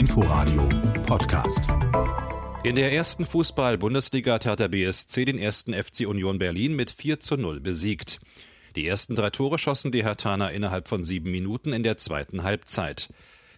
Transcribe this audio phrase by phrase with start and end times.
[0.00, 0.66] Inforadio
[1.06, 1.60] Podcast.
[2.64, 7.36] In der ersten Fußball-Bundesliga hat Hertha BSC den ersten FC Union Berlin mit 4 zu
[7.36, 8.18] 0 besiegt.
[8.76, 13.10] Die ersten drei Tore schossen die Hertaner innerhalb von sieben Minuten in der zweiten Halbzeit.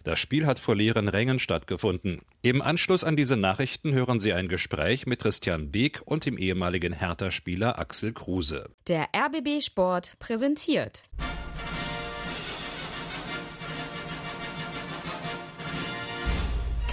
[0.03, 2.19] Das Spiel hat vor leeren Rängen stattgefunden.
[2.41, 6.91] Im Anschluss an diese Nachrichten hören Sie ein Gespräch mit Christian Beek und dem ehemaligen
[6.91, 8.69] Hertha-Spieler Axel Kruse.
[8.89, 11.05] Der RBB Sport präsentiert.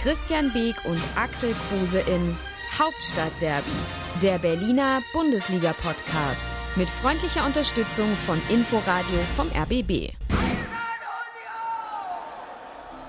[0.01, 2.35] Christian Beek und Axel Kruse in
[2.75, 3.69] Hauptstadtderby,
[4.23, 10.15] der Berliner Bundesliga-Podcast mit freundlicher Unterstützung von Inforadio vom RBB.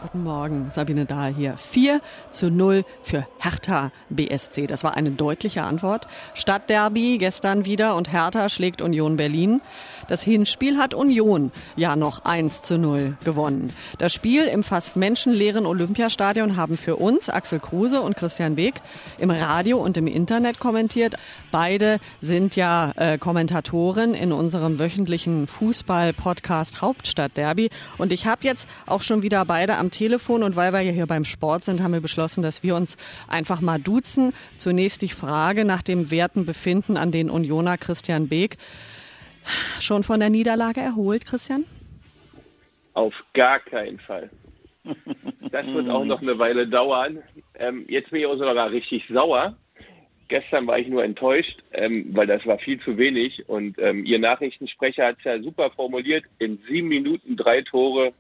[0.02, 1.56] Guten Morgen, Sabine Dahl hier.
[1.56, 2.00] 4
[2.32, 4.66] zu 0 für Hertha BSC.
[4.66, 6.08] Das war eine deutliche Antwort.
[6.34, 9.62] Stadtderby gestern wieder und Hertha schlägt Union Berlin.
[10.12, 13.70] Das Hinspiel hat Union ja noch 1 zu 0 gewonnen.
[13.96, 18.74] Das Spiel im fast menschenleeren Olympiastadion haben für uns Axel Kruse und Christian Weg
[19.16, 21.14] im Radio und im Internet kommentiert.
[21.50, 27.70] Beide sind ja äh, Kommentatoren in unserem wöchentlichen Fußball-Podcast Hauptstadtderby.
[27.96, 31.06] Und ich habe jetzt auch schon wieder beide am Telefon und weil wir ja hier
[31.06, 34.34] beim Sport sind, haben wir beschlossen, dass wir uns einfach mal duzen.
[34.58, 38.58] Zunächst die Frage nach dem werten Befinden an den Unioner Christian Beek.
[39.80, 41.64] Schon von der Niederlage erholt, Christian?
[42.94, 44.30] Auf gar keinen Fall.
[45.50, 47.22] Das wird auch noch eine Weile dauern.
[47.54, 49.56] Ähm, jetzt bin ich auch sogar richtig sauer.
[50.28, 53.48] Gestern war ich nur enttäuscht, ähm, weil das war viel zu wenig.
[53.48, 56.24] Und ähm, Ihr Nachrichtensprecher hat es ja super formuliert.
[56.38, 58.12] In sieben Minuten drei Tore.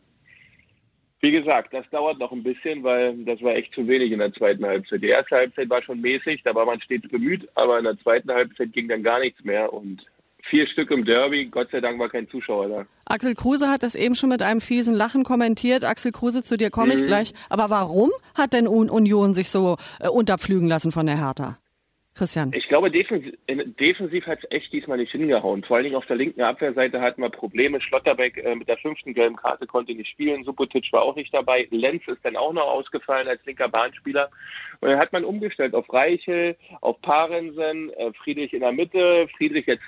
[1.20, 4.32] Wie gesagt, das dauert noch ein bisschen, weil das war echt zu wenig in der
[4.32, 5.02] zweiten Halbzeit.
[5.02, 8.30] Die erste Halbzeit war schon mäßig, da war man stets bemüht, aber in der zweiten
[8.30, 9.72] Halbzeit ging dann gar nichts mehr.
[9.72, 10.04] Und
[10.50, 11.46] vier Stück im Derby.
[11.46, 12.86] Gott sei Dank war kein Zuschauer da.
[13.06, 15.84] Axel Kruse hat das eben schon mit einem fiesen Lachen kommentiert.
[15.84, 17.06] Axel Kruse, zu dir komme ich mhm.
[17.06, 17.32] gleich.
[17.48, 21.58] Aber warum hat denn Union sich so äh, unterpflügen lassen von der Hertha?
[22.14, 22.50] Christian.
[22.54, 25.64] Ich glaube, defensiv, defensiv hat es echt diesmal nicht hingehauen.
[25.64, 27.80] Vor allen Dingen auf der linken Abwehrseite hatten wir Probleme.
[27.80, 30.44] Schlotterbeck äh, mit der fünften gelben Karte konnte nicht spielen.
[30.44, 31.66] Subotic war auch nicht dabei.
[31.70, 34.28] Lenz ist dann auch noch ausgefallen als linker Bahnspieler.
[34.80, 39.26] Und dann hat man umgestellt auf Reichel, auf Parensen, äh, Friedrich in der Mitte.
[39.38, 39.84] Friedrich jetzt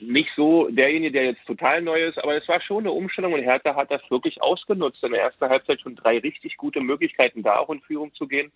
[0.00, 3.42] nicht so derjenige, der jetzt total neu ist, aber es war schon eine Umstellung und
[3.42, 5.02] Hertha hat das wirklich ausgenutzt.
[5.04, 8.50] In der ersten Halbzeit schon drei richtig gute Möglichkeiten da auch in Führung zu gehen.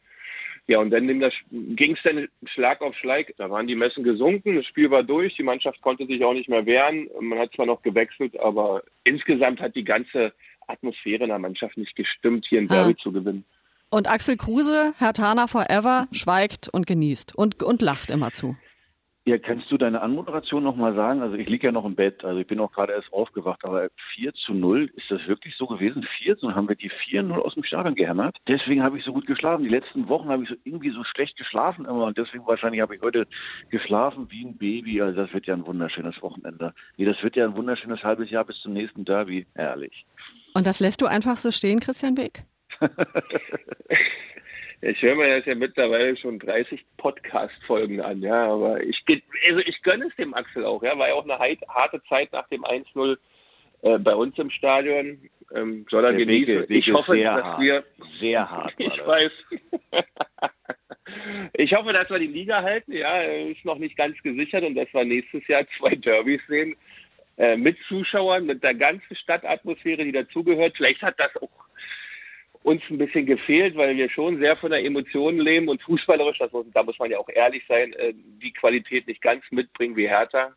[0.68, 1.06] Ja, und dann
[1.50, 3.32] ging es dann Schlag auf Schlag.
[3.36, 6.48] Da waren die Messen gesunken, das Spiel war durch, die Mannschaft konnte sich auch nicht
[6.48, 7.08] mehr wehren.
[7.20, 10.32] Man hat zwar noch gewechselt, aber insgesamt hat die ganze
[10.66, 13.02] Atmosphäre in der Mannschaft nicht gestimmt, hier ein Derby ah.
[13.02, 13.44] zu gewinnen.
[13.90, 18.56] Und Axel Kruse, Herr Tana Forever, schweigt und genießt und, und lacht immer zu.
[19.28, 21.20] Ja, kannst du deine Anmoderation nochmal sagen?
[21.20, 23.88] Also ich liege ja noch im Bett, also ich bin auch gerade erst aufgewacht, aber
[24.14, 26.06] 4 zu 0, ist das wirklich so gewesen?
[26.18, 28.36] 4 zu 0, haben wir die 4-0 aus dem Stadion gehämmert?
[28.46, 29.64] Deswegen habe ich so gut geschlafen.
[29.64, 32.94] Die letzten Wochen habe ich so irgendwie so schlecht geschlafen immer und deswegen wahrscheinlich habe
[32.94, 33.26] ich heute
[33.68, 35.02] geschlafen wie ein Baby.
[35.02, 36.72] Also das wird ja ein wunderschönes Wochenende.
[36.96, 39.44] Nee, das wird ja ein wunderschönes halbes Jahr bis zum nächsten Derby.
[39.56, 40.06] Herrlich.
[40.54, 42.44] Und das lässt du einfach so stehen, Christian Beck?
[44.82, 49.02] Ich höre mir das ja mittlerweile schon 30 Podcast-Folgen an, ja, aber ich,
[49.48, 52.46] also ich gönne es dem Axel auch, ja, war ja auch eine harte Zeit nach
[52.48, 53.16] dem 1-0
[53.82, 55.18] äh, bei uns im Stadion.
[55.54, 56.68] Ähm, soll er Der genießen.
[56.68, 57.60] Wege, ich hoffe, dass hart.
[57.60, 57.84] wir.
[58.20, 58.74] Sehr hart.
[58.78, 59.32] ich weiß.
[61.54, 64.92] ich hoffe, dass wir die Liga halten, ja, ist noch nicht ganz gesichert und dass
[64.92, 66.76] wir nächstes Jahr zwei Derbys sehen.
[67.38, 70.74] Äh, mit Zuschauern, mit der ganzen Stadtatmosphäre, die dazugehört.
[70.76, 71.65] Vielleicht hat das auch
[72.66, 76.50] uns ein bisschen gefehlt, weil wir schon sehr von der Emotion leben und fußballerisch, das
[76.50, 80.08] muss, da muss man ja auch ehrlich sein, äh, die Qualität nicht ganz mitbringen wie
[80.08, 80.52] Hertha.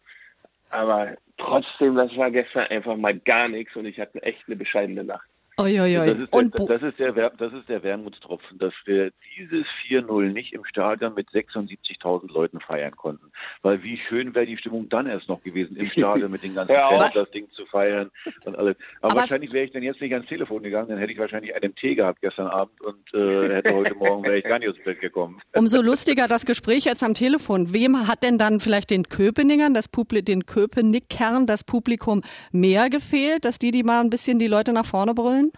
[0.71, 5.03] Aber trotzdem, das war gestern einfach mal gar nichts und ich hatte echt eine bescheidene
[5.03, 5.27] Nacht.
[5.59, 6.05] Oi, oi, oi.
[6.05, 10.53] Das, ist der, das, ist der, das ist der Wermutstropfen, dass wir dieses 4-0 nicht
[10.53, 13.29] im Stadion mit 76.000 Leuten feiern konnten.
[13.61, 16.71] Weil wie schön wäre die Stimmung dann erst noch gewesen, im Stadion mit den ganzen
[16.75, 18.09] ja, Fans das Ding zu feiern
[18.45, 18.77] und alles.
[19.01, 21.53] Aber, Aber wahrscheinlich wäre ich dann jetzt nicht ans Telefon gegangen, dann hätte ich wahrscheinlich
[21.53, 24.75] einen Tee gehabt gestern Abend und äh, hätte heute Morgen wäre ich gar nicht aus
[24.75, 25.41] dem Bett gekommen.
[25.53, 27.73] Umso lustiger das Gespräch jetzt am Telefon.
[27.73, 32.21] Wem hat denn dann vielleicht den Köpeningern, das Publikum, den Köpenickern, das Publikum
[32.53, 35.48] mehr gefehlt, dass die, die mal ein bisschen die Leute nach vorne brüllen?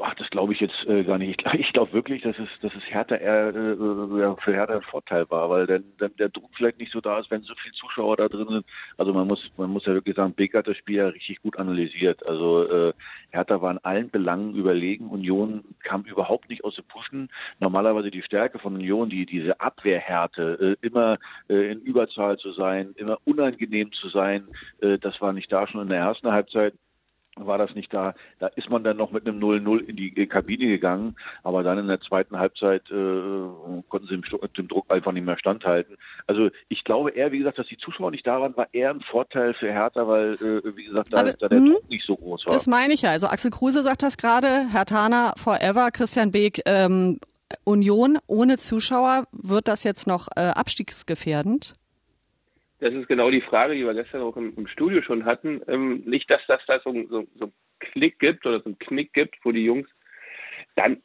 [0.00, 1.42] Ach, das glaube ich jetzt äh, gar nicht.
[1.54, 5.28] Ich, glaube wirklich, dass es, dass es Hertha eher äh, ja, für Hertha ein Vorteil
[5.30, 8.18] war, weil dann, dann der Druck vielleicht nicht so da ist, wenn so viele Zuschauer
[8.18, 8.66] da drin sind.
[8.98, 11.58] Also man muss, man muss ja wirklich sagen, Beck hat das Spiel ja richtig gut
[11.58, 12.24] analysiert.
[12.26, 12.92] Also äh,
[13.30, 15.08] Hertha war in allen Belangen überlegen.
[15.08, 17.30] Union kam überhaupt nicht aus dem Pushen.
[17.58, 21.18] Normalerweise die Stärke von Union, die diese Abwehrhärte, äh, immer
[21.48, 24.48] äh, in Überzahl zu sein, immer unangenehm zu sein,
[24.80, 26.74] äh, das war nicht da schon in der ersten Halbzeit.
[27.46, 28.14] War das nicht da.
[28.38, 31.88] Da ist man dann noch mit einem 0-0 in die Kabine gegangen, aber dann in
[31.88, 34.24] der zweiten Halbzeit äh, konnten sie dem,
[34.56, 35.96] dem, Druck einfach nicht mehr standhalten.
[36.26, 39.00] Also ich glaube eher, wie gesagt, dass die Zuschauer nicht da waren, war eher ein
[39.00, 42.16] Vorteil für Hertha, weil, äh, wie gesagt, da, also, da der mh, Druck nicht so
[42.16, 42.52] groß war.
[42.52, 43.10] Das meine ich ja.
[43.10, 47.18] Also Axel Kruse sagt das gerade, Herr Tana forever, Christian Beek ähm,
[47.64, 51.74] Union ohne Zuschauer, wird das jetzt noch äh, abstiegsgefährdend?
[52.80, 55.60] Das ist genau die Frage, die wir gestern auch im, im Studio schon hatten.
[55.66, 59.12] Ähm, nicht, dass das da so, so, so einen Klick gibt oder so einen Knick
[59.12, 59.88] gibt, wo die Jungs
[60.76, 61.02] dann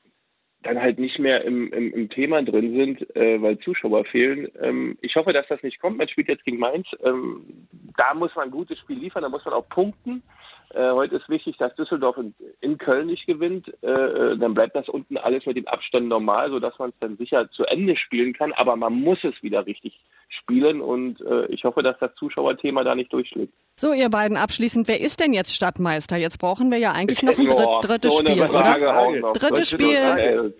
[0.63, 4.47] dann halt nicht mehr im, im, im Thema drin sind, äh, weil Zuschauer fehlen.
[4.61, 5.97] Ähm, ich hoffe, dass das nicht kommt.
[5.97, 6.87] Man spielt jetzt gegen Mainz.
[7.03, 7.67] Ähm,
[7.97, 10.23] da muss man ein gutes Spiel liefern, da muss man auch punkten.
[10.73, 13.71] Äh, heute ist wichtig, dass Düsseldorf in, in Köln nicht gewinnt.
[13.83, 17.15] Äh, äh dann bleibt das unten alles mit dem Abstand normal, sodass man es dann
[17.17, 18.53] sicher zu Ende spielen kann.
[18.53, 19.99] Aber man muss es wieder richtig
[20.29, 23.53] spielen und äh, ich hoffe, dass das Zuschauerthema da nicht durchschlägt.
[23.75, 26.17] So, ihr beiden abschließend, wer ist denn jetzt Stadtmeister?
[26.17, 29.31] Jetzt brauchen wir ja eigentlich noch ein dritt, drittes so Spiel, oder?
[29.33, 30.53] Drittes Spiel.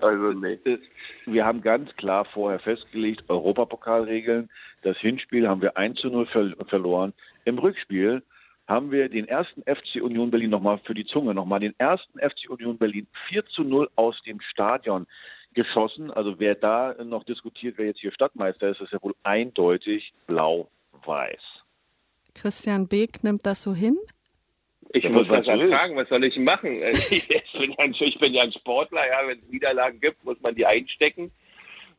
[0.00, 0.58] Also, nee.
[1.26, 4.50] Wir haben ganz klar vorher festgelegt, Europapokalregeln.
[4.82, 7.12] Das Hinspiel haben wir 1 zu 0 verloren.
[7.44, 8.22] Im Rückspiel
[8.68, 12.50] haben wir den ersten FC Union Berlin nochmal für die Zunge, nochmal den ersten FC
[12.50, 15.06] Union Berlin 4 zu 0 aus dem Stadion
[15.54, 16.10] geschossen.
[16.10, 21.40] Also wer da noch diskutiert, wer jetzt hier Stadtmeister ist, ist ja wohl eindeutig blau-weiß.
[22.34, 23.96] Christian Beek nimmt das so hin?
[24.90, 26.80] Ich ja, muss das fragen, was soll ich machen?
[27.10, 27.26] Ich
[27.58, 30.66] bin, ja, ich bin ja ein Sportler, ja, wenn es Niederlagen gibt, muss man die
[30.66, 31.32] einstecken.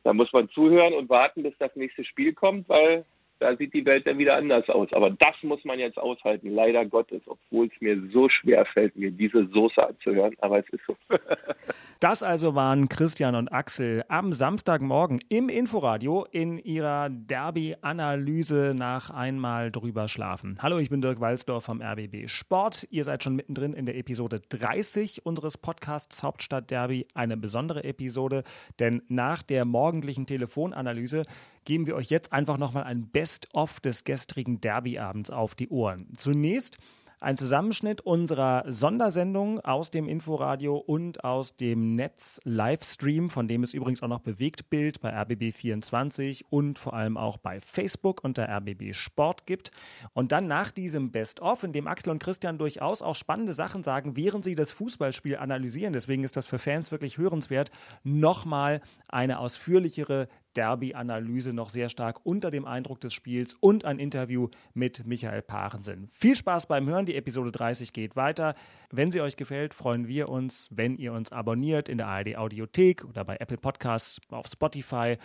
[0.04, 3.04] Da muss man zuhören und warten, bis das nächste Spiel kommt, weil
[3.40, 4.92] da sieht die Welt dann wieder anders aus.
[4.92, 9.10] Aber das muss man jetzt aushalten, leider Gottes, obwohl es mir so schwer fällt, mir
[9.10, 10.36] diese Soße anzuhören.
[10.40, 10.96] Aber es ist so.
[12.02, 19.70] Das also waren Christian und Axel am Samstagmorgen im Inforadio in ihrer Derby-Analyse nach einmal
[19.70, 20.56] drüber schlafen.
[20.62, 22.88] Hallo, ich bin Dirk Walzdorf vom RBB Sport.
[22.90, 27.06] Ihr seid schon mittendrin in der Episode 30 unseres Podcasts Hauptstadt Derby.
[27.12, 28.44] Eine besondere Episode,
[28.78, 31.24] denn nach der morgendlichen Telefonanalyse
[31.64, 36.08] geben wir euch jetzt einfach nochmal ein Best-of des gestrigen Derbyabends auf die Ohren.
[36.16, 36.78] Zunächst
[37.22, 44.02] ein Zusammenschnitt unserer Sondersendung aus dem Inforadio und aus dem Netz-Livestream, von dem es übrigens
[44.02, 49.70] auch noch Bewegtbild bei RBB24 und vor allem auch bei Facebook unter RBB Sport gibt.
[50.14, 54.16] Und dann nach diesem Best-of, in dem Axel und Christian durchaus auch spannende Sachen sagen,
[54.16, 57.70] während sie das Fußballspiel analysieren, deswegen ist das für Fans wirklich hörenswert,
[58.02, 64.48] nochmal eine ausführlichere Derby-Analyse noch sehr stark unter dem Eindruck des Spiels und ein Interview
[64.74, 66.08] mit Michael Parensen.
[66.12, 68.54] Viel Spaß beim Hören, die Episode 30 geht weiter.
[68.90, 73.04] Wenn sie euch gefällt, freuen wir uns, wenn ihr uns abonniert in der ARD Audiothek
[73.04, 75.16] oder bei Apple Podcasts auf Spotify.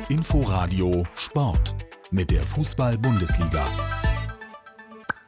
[0.10, 1.75] Inforadio Sport
[2.12, 3.66] mit der Fußball-Bundesliga.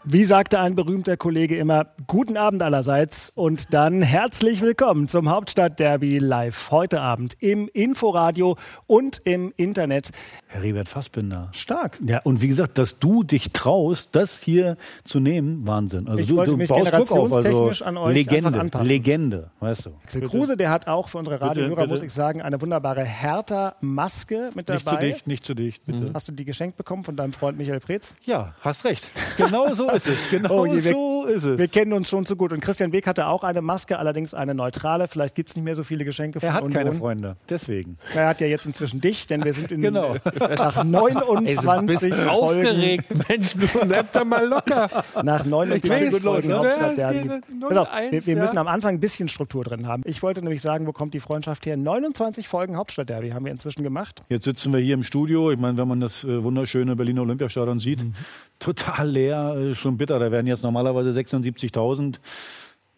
[0.07, 6.19] Wie sagte ein berühmter Kollege immer, guten Abend allerseits und dann herzlich willkommen zum Hauptstadtderby
[6.19, 8.55] live heute Abend im Inforadio
[8.85, 10.11] und im Internet.
[10.45, 11.49] Herr Riebert Fassbinder.
[11.53, 11.97] Stark.
[12.05, 16.07] Ja, und wie gesagt, dass du dich traust, das hier zu nehmen, Wahnsinn.
[16.07, 18.87] Also ich du, wollte du mich baust generationstechnisch auf, also an euch Legende, anpassen.
[18.87, 19.89] Legende, weißt du.
[20.03, 24.69] Axel Kruse, der hat auch für unsere Radiohörer, muss ich sagen, eine wunderbare Hertha-Maske mit
[24.69, 24.75] dabei.
[24.75, 26.11] Nicht zu dicht, nicht zu dicht, bitte.
[26.13, 28.13] Hast du die geschenkt bekommen von deinem Freund Michael Preetz?
[28.21, 29.09] Ja, hast recht.
[29.37, 30.29] Genau so ist es.
[30.29, 31.57] Genau oh je, wir, so ist es.
[31.57, 32.51] Wir kennen uns schon so gut.
[32.51, 35.07] Und Christian Beck hatte auch eine Maske, allerdings eine neutrale.
[35.07, 36.83] Vielleicht gibt es nicht mehr so viele Geschenke von Er hat Union.
[36.83, 37.97] keine Freunde, deswegen.
[38.13, 40.15] Er hat ja jetzt inzwischen dich, denn wir sind in, genau.
[40.57, 43.05] nach 29 Ey, so aufgeregt.
[43.29, 44.89] Mensch, du bleib da mal locker.
[45.23, 47.29] Nach 29 Folgen Hauptstadt Derby.
[47.29, 50.03] Pass wir, wir müssen am Anfang ein bisschen Struktur drin haben.
[50.05, 51.77] Ich wollte nämlich sagen, wo kommt die Freundschaft her?
[51.77, 54.23] 29 Folgen Hauptstadt Derby haben wir inzwischen gemacht.
[54.29, 55.51] Jetzt sitzen wir hier im Studio.
[55.51, 58.13] Ich meine, wenn man das äh, wunderschöne Berliner Olympiastadion sieht, mhm.
[58.59, 60.19] Total leer, äh, schon bitter.
[60.19, 62.19] Da werden jetzt normalerweise 76.000.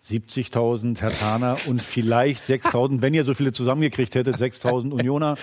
[0.09, 5.35] 70.000 Herr Thaner und vielleicht 6.000, wenn ihr so viele zusammengekriegt hättet, 6.000 Unioner.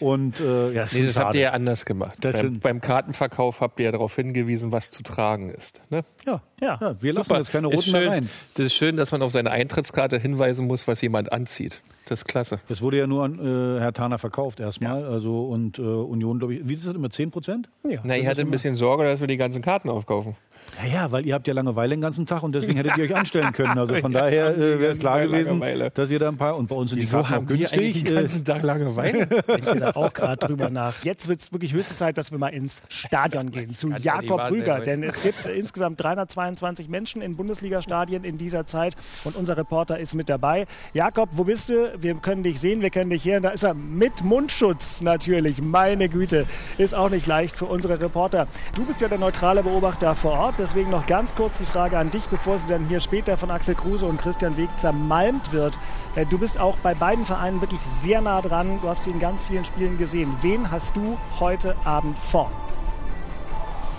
[0.00, 2.18] Und äh, ja, nee, das habt ihr ja anders gemacht.
[2.20, 5.80] Beim, beim, Kartenverkauf habt ihr ja darauf hingewiesen, was zu tragen ist.
[5.90, 6.02] Ne?
[6.26, 6.78] Ja, ja.
[6.80, 7.38] ja, wir lassen Super.
[7.38, 8.28] jetzt keine roten schön, mehr rein.
[8.54, 11.82] Das ist schön, dass man auf seine Eintrittskarte hinweisen muss, was jemand anzieht.
[12.08, 12.58] Das ist klasse.
[12.68, 15.02] Das wurde ja nur an äh, Herr Thaner verkauft erstmal.
[15.02, 15.08] Ja.
[15.08, 17.68] Also und äh, Union, glaube ich, wie ist das immer, 10 Prozent?
[17.88, 18.00] Ja.
[18.02, 20.34] Na, ich hatte ein bisschen Sorge, dass wir die ganzen Karten aufkaufen.
[20.82, 23.14] Ja, ja, weil ihr habt ja Langeweile den ganzen Tag und deswegen hättet ihr euch
[23.14, 23.78] anstellen können.
[23.78, 25.90] Also von daher äh, wäre es klar gewesen, Langeweile.
[25.90, 28.04] dass ihr da ein paar und bei uns sind Wieso die Karten haben wir günstig.
[28.04, 29.28] den ganzen Tag Langeweile?
[29.58, 31.04] Ich bin da auch gerade drüber nach.
[31.04, 34.80] Jetzt wird es wirklich höchste Zeit, dass wir mal ins Stadion gehen, zu Jakob Rüger.
[34.80, 39.98] Denn es gibt äh, insgesamt 322 Menschen in Bundesliga-Stadien in dieser Zeit und unser Reporter
[39.98, 40.66] ist mit dabei.
[40.94, 41.92] Jakob, wo bist du?
[41.98, 43.42] Wir können dich sehen, wir können dich hören.
[43.42, 45.60] Da ist er mit Mundschutz natürlich.
[45.60, 46.46] Meine Güte,
[46.78, 48.48] ist auch nicht leicht für unsere Reporter.
[48.74, 52.10] Du bist ja der neutrale Beobachter vor Ort, deswegen noch ganz kurz die Frage an
[52.10, 55.78] dich, bevor sie dann hier später von Axel Kruse und Christian Weg zermalmt wird.
[56.14, 58.78] Äh, Du bist auch bei beiden Vereinen wirklich sehr nah dran.
[58.80, 60.34] Du hast sie in ganz vielen Spielen gesehen.
[60.42, 62.50] Wen hast du heute Abend vor?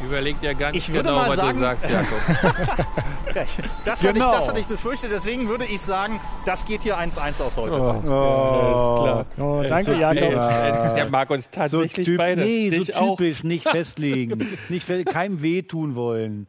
[0.05, 2.19] Überlegt ja ganz Ich würde genau, mal was sagen- du sagst, Jakob.
[3.33, 4.31] Das, hatte ich, Genau.
[4.31, 7.74] das hatte ich befürchtet, deswegen würde ich sagen, das geht hier 1-1 aus heute.
[7.81, 9.25] Oh, klar.
[9.39, 10.22] Oh, danke, so Jakob.
[10.22, 12.41] Ey, der mag uns so tatsächlich typ, beide.
[12.41, 13.17] nee, so Dich auch.
[13.17, 16.45] typisch, nicht festlegen, nicht fe keinem wehtun wollen.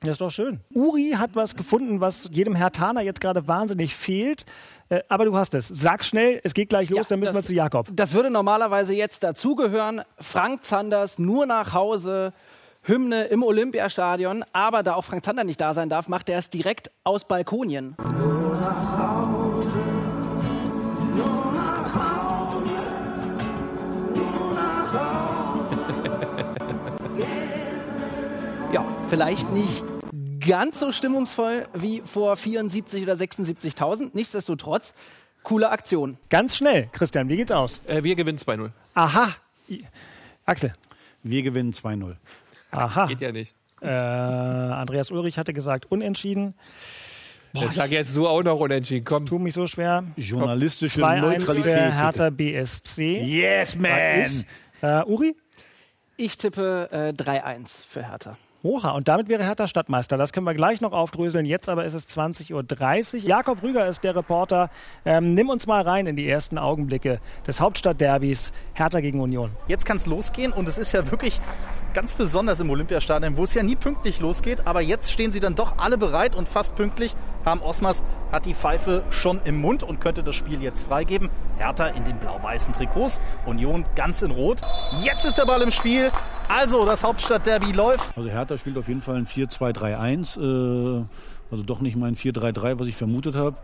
[0.00, 0.60] Das ist doch schön.
[0.74, 4.44] Uri hat was gefunden, was jedem Herr Taner jetzt gerade wahnsinnig fehlt.
[4.90, 5.68] Äh, Aber du hast es.
[5.68, 7.86] Sag schnell, es geht gleich los, Ja, dann müssen wir das- zu Jakob.
[7.90, 10.02] Das würde normalerweise jetzt dazugehören.
[10.18, 12.34] Frank Zanders nur nach Hause.
[12.84, 16.50] Hymne im Olympiastadion, aber da auch Frank Zander nicht da sein darf, macht er es
[16.50, 17.94] direkt aus Balkonien.
[28.72, 29.82] Ja, vielleicht nicht
[30.46, 34.10] ganz so stimmungsvoll wie vor 74 oder 76.000.
[34.14, 34.94] Nichtsdestotrotz,
[35.42, 36.16] coole Aktion.
[36.30, 37.80] Ganz schnell, Christian, wie geht's aus?
[37.86, 38.70] Äh, wir gewinnen 2-0.
[38.94, 39.28] Aha.
[39.68, 39.84] I-
[40.46, 40.74] Axel.
[41.22, 42.16] Wir gewinnen 2-0.
[42.72, 43.06] Aha.
[43.06, 43.54] Geht ja nicht.
[43.80, 46.54] Äh, Andreas Ulrich hatte gesagt, unentschieden.
[47.54, 49.04] Ich sage jetzt so auch noch unentschieden.
[49.04, 49.26] Komm.
[49.26, 50.04] Tu mich so schwer.
[50.16, 51.54] Journalistische 2-1 Neutralität.
[51.54, 51.94] für bitte.
[51.94, 53.20] Hertha BSC.
[53.22, 54.44] Yes, man!
[54.80, 55.36] Äh, Uri?
[56.16, 58.36] Ich tippe äh, 3-1 für Hertha.
[58.64, 60.16] Oha, und damit wäre Hertha Stadtmeister.
[60.16, 61.46] Das können wir gleich noch aufdröseln.
[61.46, 63.20] Jetzt aber ist es 20.30 Uhr.
[63.28, 64.70] Jakob Rüger ist der Reporter.
[65.04, 69.50] Ähm, nimm uns mal rein in die ersten Augenblicke des Hauptstadtderbys Hertha gegen Union.
[69.66, 71.40] Jetzt kann es losgehen und es ist ja wirklich
[71.92, 74.64] ganz besonders im Olympiastadion, wo es ja nie pünktlich losgeht.
[74.64, 77.16] Aber jetzt stehen sie dann doch alle bereit und fast pünktlich.
[77.44, 81.30] Harm Osmas hat die Pfeife schon im Mund und könnte das Spiel jetzt freigeben.
[81.58, 84.60] Hertha in den blau-weißen Trikots, Union ganz in Rot.
[85.02, 86.12] Jetzt ist der Ball im Spiel.
[86.54, 88.16] Also, das Hauptstadtderby läuft.
[88.16, 91.00] Also Hertha spielt auf jeden Fall ein 4-2-3-1.
[91.00, 91.04] Äh,
[91.50, 93.56] also doch nicht mein 4-3-3, was ich vermutet habe.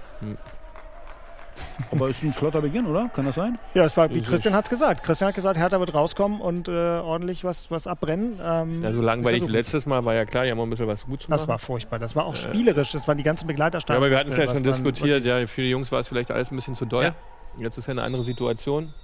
[1.91, 3.09] Aber ist ein flotter Beginn, oder?
[3.09, 3.59] Kann das sein?
[3.75, 5.03] Ja, es war, wie Christian hat es gesagt.
[5.03, 8.39] Christian hat gesagt, Hertha wird rauskommen und äh, ordentlich was, was abbrennen.
[8.43, 11.05] Ähm, Ja, so langweilig letztes Mal war ja klar, die haben auch ein bisschen was
[11.05, 11.39] gut zu machen.
[11.41, 11.99] Das war furchtbar.
[11.99, 12.93] Das war auch spielerisch.
[12.93, 14.03] Das waren die ganzen ja, Begleiterstaaten.
[14.03, 15.25] aber wir hatten es ja schon diskutiert.
[15.25, 17.05] Ja, für die Jungs war es vielleicht alles ein bisschen zu doll.
[17.05, 17.15] Ja.
[17.59, 18.95] Jetzt ist ja eine andere Situation.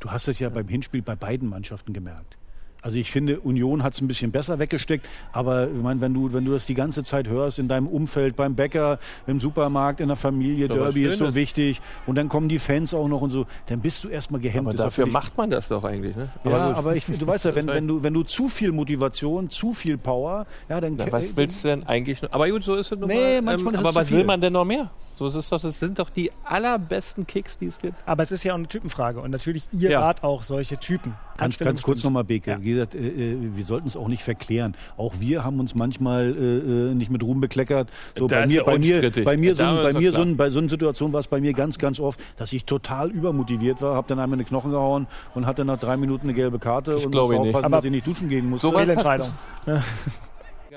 [0.00, 2.36] Du hast es ja beim Hinspiel bei beiden Mannschaften gemerkt.
[2.82, 6.32] Also ich finde, Union hat es ein bisschen besser weggesteckt, aber ich meine, wenn du,
[6.32, 8.98] wenn du das die ganze Zeit hörst, in deinem Umfeld, beim Bäcker,
[9.28, 11.34] im Supermarkt, in der Familie, Doch, Derby ist so Schönes.
[11.36, 14.66] wichtig und dann kommen die Fans auch noch und so, dann bist du erstmal gehemmt.
[14.66, 16.16] Aber Ist dafür völlig- macht man das doch eigentlich.
[16.16, 16.28] Ne?
[16.44, 16.76] ja, gut.
[16.76, 19.96] aber ich, du weißt ja, wenn, wenn, du, wenn du zu viel Motivation, zu viel
[19.96, 22.32] Power, ja, dann Na, was willst du denn eigentlich noch?
[22.32, 23.52] Aber gut, so ist es nun Nee, mal.
[23.52, 24.90] manchmal ist es aber was will man denn noch mehr?
[25.18, 27.94] So ist es doch, das sind doch die allerbesten Kicks, die es gibt.
[28.06, 29.20] Aber es ist ja auch eine Typenfrage.
[29.20, 30.00] Und natürlich, ihr Ja.
[30.00, 31.14] wart auch solche Typen.
[31.36, 32.50] Ganz, ganz kurz nochmal, Beke.
[32.52, 32.62] Ja.
[32.62, 32.98] Wie gesagt, äh,
[33.32, 34.74] äh, wir sollten es auch nicht verklären.
[34.96, 37.88] Auch wir haben uns manchmal äh, äh, nicht mit Ruhm bekleckert.
[38.18, 40.68] So bei mir, ja bei mir, bei mir, so, bei mir so, bei so einer
[40.68, 44.18] Situation war es bei mir ganz, ganz oft, dass ich total übermotiviert war, habe dann
[44.18, 47.14] einmal in die Knochen gehauen und hatte nach drei Minuten eine gelbe Karte Das und
[47.14, 47.48] musste ich nicht.
[47.54, 48.66] aufpassen, Aber dass ich nicht duschen gehen musste.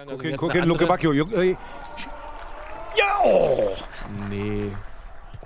[0.08, 1.12] Guck hin, guck hin, Luke Bacchio.
[1.14, 1.58] Juck- ey.
[4.30, 4.72] Nee,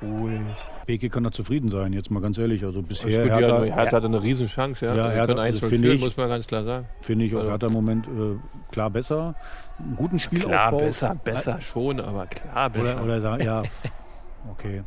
[0.01, 0.39] ruhig.
[0.85, 2.63] Beke kann da zufrieden sein, jetzt mal ganz ehrlich.
[2.63, 4.85] Also bisher Bisher Hertha, Hertha, Hertha hatte eine Riesenchance.
[4.85, 4.95] Ja.
[4.95, 6.85] Ja, Hertha, können 1 also 0 finde ich- muss man ganz klar sagen.
[7.01, 9.35] finde ich auch Also- Hertha im Moment äh, klar besser.
[9.77, 10.51] Einen guten Spielaufbau.
[10.51, 12.95] Klar, besser, besser schon, aber klar, besser.
[12.95, 13.63] Oder, oder sagen, ja.
[14.51, 14.83] Okay.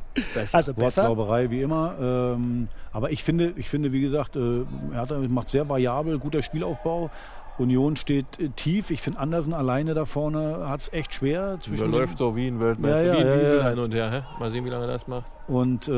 [0.52, 1.02] Also besser.
[1.08, 1.94] Wortglauberei wie immer.
[2.00, 7.10] Ähm, aber ich finde, ich finde, wie gesagt, äh, Hertha macht sehr variabel, guter Spielaufbau.
[7.58, 8.90] Union steht äh, tief.
[8.90, 11.56] Ich finde, Andersen alleine da vorne hat es echt schwer.
[11.56, 13.68] Da Zwischen läuft doch wie ein Weltmeister, Ja, ja, wie ein ja, ja.
[13.70, 14.10] hin und her.
[14.10, 14.22] Hä?
[14.40, 15.24] Mal sehen, wie lange er das macht.
[15.48, 15.92] Und äh,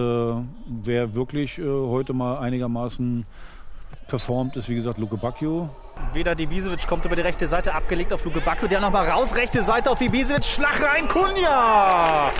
[0.66, 3.24] wer wirklich äh, heute mal einigermaßen
[4.08, 5.68] performt, ist wie gesagt Luke Bacchio.
[6.12, 8.68] Veda Ibisevic kommt über die rechte Seite, abgelegt auf Luke Bacchio.
[8.68, 10.44] Der nochmal raus, rechte Seite auf Ibisevic.
[10.44, 12.30] Schlag rein, Kunja!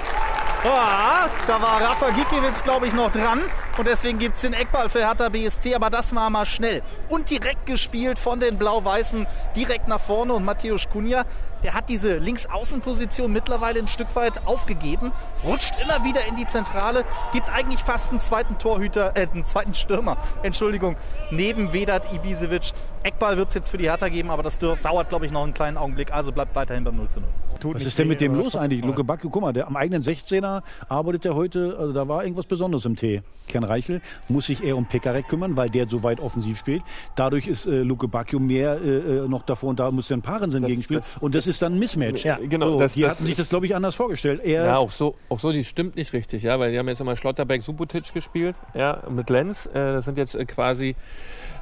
[0.64, 3.40] Ja, da war Rafa Gikiewicz, glaube ich, noch dran.
[3.76, 7.30] Und deswegen gibt es den Eckball für Hertha BSC, aber das war mal schnell und
[7.30, 9.26] direkt gespielt von den Blau-Weißen
[9.56, 11.24] direkt nach vorne und Matthäus Kunja
[11.64, 15.12] der hat diese Linksaußenposition mittlerweile ein Stück weit aufgegeben,
[15.42, 19.72] rutscht immer wieder in die Zentrale, gibt eigentlich fast einen zweiten Torhüter, äh, einen zweiten
[19.72, 20.96] Stürmer, Entschuldigung,
[21.30, 22.72] neben Vedat Ibisevic.
[23.02, 25.54] Eckball wird es jetzt für die Hertha geben, aber das dauert, glaube ich, noch einen
[25.54, 26.12] kleinen Augenblick.
[26.12, 27.28] Also bleibt weiterhin beim 0 zu 0.
[27.60, 28.84] Tut Was ist denn mit dem los eigentlich?
[28.84, 32.46] Luke Backe, guck mal, der am eigenen 16er arbeitet er heute, also da war irgendwas
[32.46, 33.22] Besonderes im Tee.
[33.64, 36.82] Ken Reichel muss sich eher um Pekarek kümmern, weil der so weit offensiv spielt.
[37.16, 40.64] Dadurch ist äh, Luke Bacchio mehr äh, äh noch davor und da muss dann Parensen
[40.66, 41.02] gegenspielen.
[41.20, 42.24] Und das ist dann ein Mismatch.
[42.24, 42.72] Ja, genau.
[42.72, 44.40] So, das, die das hatten sich das, glaube ich, anders vorgestellt.
[44.44, 47.00] Er ja, auch so, auch so, die stimmt nicht richtig, ja, weil die haben jetzt
[47.00, 49.66] immer Schlotterbeck Subotic gespielt, ja, mit Lenz.
[49.66, 50.96] Äh, das sind jetzt äh, quasi,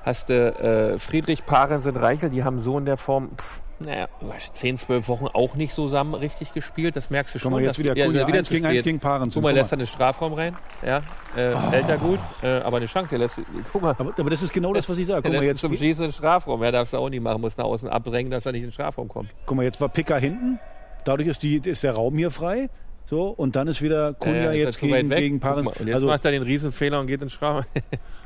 [0.04, 4.08] hast du äh, Friedrich, Parensen, Reichel, die haben so in der Form, pff, naja,
[4.52, 6.96] 10, 12 Wochen auch nicht so zusammen richtig gespielt.
[6.96, 7.52] Das merkst du schon.
[7.52, 9.30] Guck mal, jetzt wieder, ja, wieder eins gegen eins gegen Paaren.
[9.32, 10.56] Guck mal, lässt er einen Strafraum rein.
[10.84, 10.98] Ja,
[11.36, 11.70] äh, oh.
[11.70, 13.14] hält er gut, äh, aber eine Chance.
[13.14, 13.94] Er lässt, guck mal.
[13.98, 15.22] Aber, aber, das ist genau das, was ich sage.
[15.22, 16.62] Guck mal, jetzt zum Schießen einen Strafraum.
[16.62, 18.72] Er darf es auch nicht machen, muss nach außen abdrängen, dass er nicht in den
[18.72, 19.30] Strafraum kommt.
[19.46, 20.58] Guck mal, jetzt war Picker hinten.
[21.04, 22.70] Dadurch ist, die, ist der Raum hier frei.
[23.06, 25.66] So, und dann ist wieder Kunja ja, jetzt gegen, gegen Paaren.
[25.66, 27.64] Und jetzt also, macht er den Riesenfehler und geht ins Strafraum.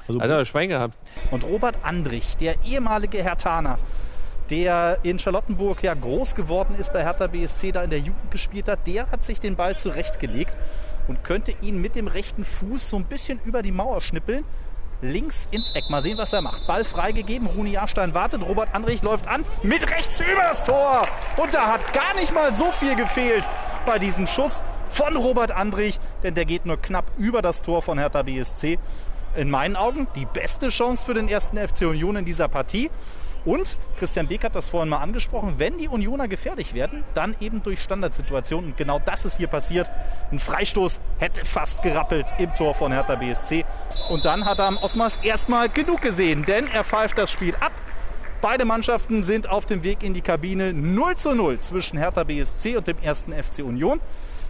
[0.07, 0.97] also, also hat er Schwein gehabt.
[1.31, 3.79] Und Robert Andrich, der ehemalige Hertaner,
[4.50, 8.69] der in Charlottenburg ja groß geworden ist bei Hertha BSC, da in der Jugend gespielt
[8.69, 10.57] hat, der hat sich den Ball zurechtgelegt
[11.09, 14.45] und könnte ihn mit dem rechten Fuß so ein bisschen über die Mauer schnippeln.
[15.03, 15.91] Links ins Eck.
[15.91, 16.67] Mal sehen, was er macht.
[16.67, 17.47] Ball freigegeben.
[17.49, 18.43] Runi Jahrstein wartet.
[18.43, 19.45] Robert Andrich läuft an.
[19.62, 21.07] Mit rechts über das Tor.
[21.37, 23.47] Und da hat gar nicht mal so viel gefehlt
[23.85, 26.00] bei diesem Schuss von Robert Andrich.
[26.23, 28.79] Denn der geht nur knapp über das Tor von Hertha BSC.
[29.37, 32.91] In meinen Augen die beste Chance für den ersten FC Union in dieser Partie.
[33.47, 37.62] Und Christian Beck hat das vorhin mal angesprochen, wenn die Unioner gefährlich werden, dann eben
[37.62, 38.73] durch Standardsituationen.
[38.73, 39.88] Und genau das ist hier passiert.
[40.33, 43.65] Ein Freistoß hätte fast gerappelt im Tor von Hertha BSC.
[44.11, 47.73] Und dann hat er am Osmars erstmal genug gesehen, denn er pfeift das Spiel ab.
[48.43, 52.76] Beide Mannschaften sind auf dem Weg in die Kabine 0 zu 0 zwischen Hertha BSC
[52.76, 54.00] und dem ersten FC Union.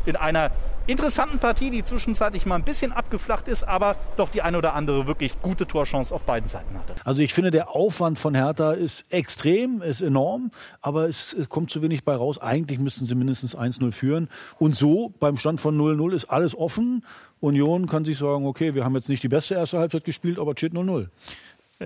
[0.07, 0.50] In einer
[0.87, 5.07] interessanten Partie, die zwischenzeitlich mal ein bisschen abgeflacht ist, aber doch die eine oder andere
[5.07, 6.95] wirklich gute Torchance auf beiden Seiten hatte.
[7.05, 10.50] Also ich finde, der Aufwand von Hertha ist extrem, ist enorm,
[10.81, 12.38] aber es, es kommt zu wenig bei raus.
[12.38, 14.28] Eigentlich müssten sie mindestens 1-0 führen.
[14.59, 17.05] Und so, beim Stand von 0-0 ist alles offen.
[17.40, 20.55] Union kann sich sagen, okay, wir haben jetzt nicht die beste erste Halbzeit gespielt, aber
[20.57, 21.09] steht 0-0.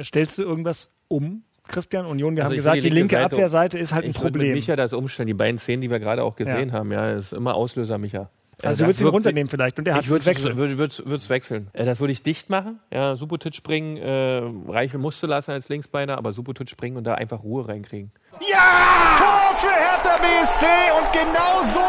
[0.02, 3.78] Stellst du irgendwas um Christian Union, wir also haben gesagt, die, die linke, linke Abwehrseite
[3.78, 4.54] ist halt ein Problem.
[4.54, 6.75] Micha das umstellen, die beiden Szenen, die wir gerade auch gesehen ja.
[6.75, 8.29] haben, ja, ist immer Auslöser Micha.
[8.62, 10.57] Also du würdest ihn runternehmen vielleicht und der hat ich würde wechseln.
[10.57, 11.68] Würde würd, wechseln.
[11.73, 12.81] Äh, das würde ich dicht machen.
[12.92, 17.14] Ja, Subotic springen, äh, Reichel musst du lassen als Linksbeiner, aber Subotic springen und da
[17.14, 18.12] einfach Ruhe reinkriegen.
[18.49, 19.16] Ja!
[19.18, 20.66] Tor für Hertha BSC
[20.99, 21.81] und genau so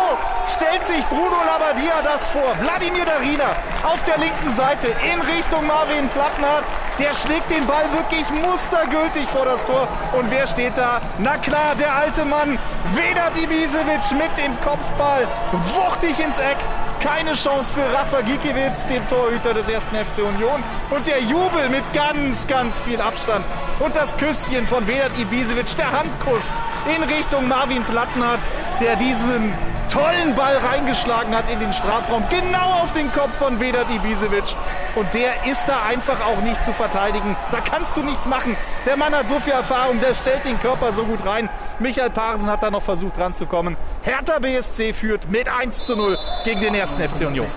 [0.47, 2.55] stellt sich Bruno Labbadia das vor.
[2.60, 6.63] Wladimir Darida auf der linken Seite in Richtung Marvin Plattner.
[7.01, 9.87] Der schlägt den Ball wirklich mustergültig vor das Tor.
[10.13, 11.01] Und wer steht da?
[11.17, 12.59] Na klar, der alte Mann.
[12.93, 15.27] Vedat Ibisevic mit dem Kopfball.
[15.51, 16.57] Wuchtig ins Eck.
[16.99, 20.63] Keine Chance für Rafa Gikiewicz, dem Torhüter des ersten FC Union.
[20.91, 23.43] Und der Jubel mit ganz, ganz viel Abstand.
[23.79, 26.53] Und das Küsschen von Vedat Ibisevic, der Handkuss
[26.95, 28.41] in Richtung Marvin Plattnert,
[28.79, 29.51] der diesen
[29.91, 34.56] tollen Ball reingeschlagen hat in den Strafraum, genau auf den Kopf von Vedat Ibisevic.
[34.95, 37.36] Und der ist da einfach auch nicht zu verteidigen.
[37.51, 38.56] Da kannst du nichts machen.
[38.86, 41.49] Der Mann hat so viel Erfahrung, der stellt den Körper so gut rein.
[41.80, 43.75] Michael Parsen hat da noch versucht ranzukommen.
[44.04, 47.47] Hertha BSC führt mit 1 zu 0 gegen den ersten FC Union.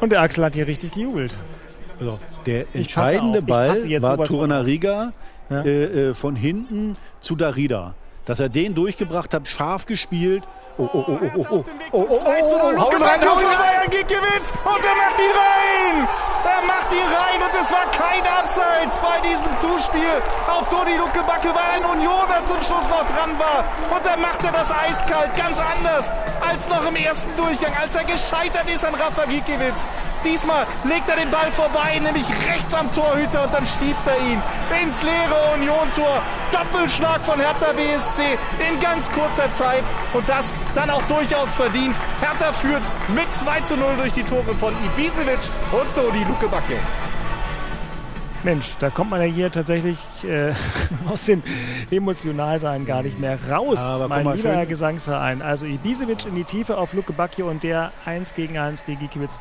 [0.00, 1.34] Und der Axel hat hier richtig gejubelt.
[1.98, 5.12] Also der entscheidende Ball war Turanariga
[5.48, 5.62] ja?
[5.62, 7.94] äh, äh, von hinten zu Darida
[8.26, 10.44] dass er den durchgebracht hat, scharf gespielt.
[10.78, 12.76] Oh, oh, oh, oh, oh, oh, oh, oh, 2 zu 0.
[12.78, 13.88] Hau ihn rein, hau ihn rein.
[13.90, 16.08] gewinnt und er macht ihn rein.
[16.44, 21.48] Er macht ihn rein und es war kein Abseits bei diesem Zuspiel auf Toni Luckebacke,
[21.48, 23.64] weil ein Unioner zum Schluss noch dran war.
[23.88, 26.12] Und er machte das eiskalt, ganz anders
[26.46, 29.80] als noch im ersten Durchgang, als er gescheitert ist an Rafa Gikiewicz.
[30.24, 34.42] Diesmal legt er den Ball vorbei, nämlich rechts am Torhüter und dann schiebt er ihn
[34.82, 36.20] ins leere Union-Tor.
[36.52, 39.84] Doppelschlag von Hertha BSC in ganz kurzer Zeit
[40.14, 41.98] und das dann auch durchaus verdient.
[42.20, 45.38] Hertha führt mit 2 zu 0 durch die Tore von Ibisevic
[45.72, 46.76] und Dodi Luke Bacchio.
[48.42, 50.52] Mensch, da kommt man ja hier tatsächlich äh,
[51.08, 51.42] aus dem
[51.90, 55.42] Emotionalsein gar nicht mehr raus, Aber mein lieber Herr Gesangsverein.
[55.42, 59.38] Also Ibisevic in die Tiefe auf Luke Bacchio und der 1 gegen 1 gegen Gikiewicz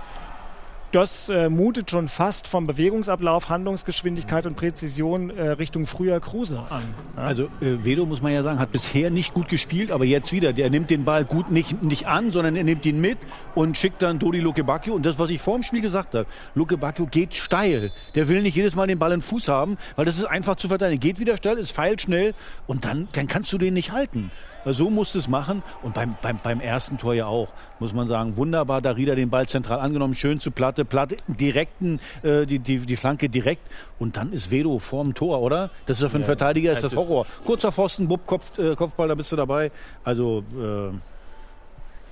[0.92, 6.84] das äh, mutet schon fast vom Bewegungsablauf, Handlungsgeschwindigkeit und Präzision äh, Richtung früher Kruse an.
[7.16, 7.22] Ja?
[7.22, 10.54] Also äh, Vedo, muss man ja sagen, hat bisher nicht gut gespielt, aber jetzt wieder.
[10.54, 13.18] Der nimmt den Ball gut nicht, nicht an, sondern er nimmt ihn mit
[13.56, 14.94] und schickt dann Dodi Luke Bacchio.
[14.94, 17.92] Und das, was ich vor dem Spiel gesagt habe, Luke Bacchio geht steil.
[18.16, 20.68] Der will nicht jedes Mal den Ball in Fuß haben, weil das ist einfach zu
[20.68, 21.00] verteidigen.
[21.00, 22.34] Geht wieder steil, ist feilschnell
[22.68, 24.32] und dann, dann kannst du den nicht halten.
[24.74, 25.64] So musst du es machen.
[25.84, 27.50] Und beim, beim, beim ersten Tor ja auch,
[27.80, 28.38] muss man sagen.
[28.38, 32.96] Wunderbar, Darida den Ball zentral angenommen, schön zu Platte, Platte, direkten, äh, die, die, die
[32.96, 33.62] Flanke direkt.
[34.00, 35.70] Und dann ist Vedo vorm Tor, oder?
[35.86, 37.26] Das ist ja für einen ja, Verteidiger ist das Horror.
[37.46, 39.72] Kurzer Pfosten, Bub, Kopf, äh, Kopfball, da bist du dabei.
[40.04, 40.92] Also, äh,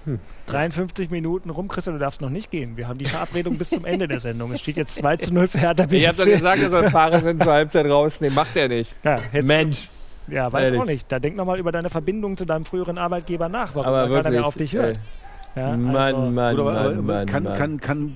[0.06, 0.20] hm.
[0.48, 2.76] 53 Minuten rum, Christian, du darfst noch nicht gehen.
[2.76, 4.52] Wir haben die Verabredung bis zum Ende der Sendung.
[4.52, 5.98] Es steht jetzt 2 zu 0 für Hertha BSC.
[5.98, 8.36] Ich hab doch gesagt, er soll Fahrer sind zur Halbzeit rausnehmen.
[8.36, 8.94] Macht er nicht.
[9.04, 9.88] Ja, Mensch.
[10.27, 10.81] Ja, weiß Ehrlich.
[10.81, 11.12] auch nicht.
[11.12, 14.29] Da denk noch mal über deine Verbindung zu deinem früheren Arbeitgeber nach, warum aber keiner
[14.29, 14.99] mehr auf dich hört.
[15.55, 17.53] Ja, Mann, also, Mann, oder, Mann, Mann, kann, Mann.
[17.53, 18.15] Kann, kann,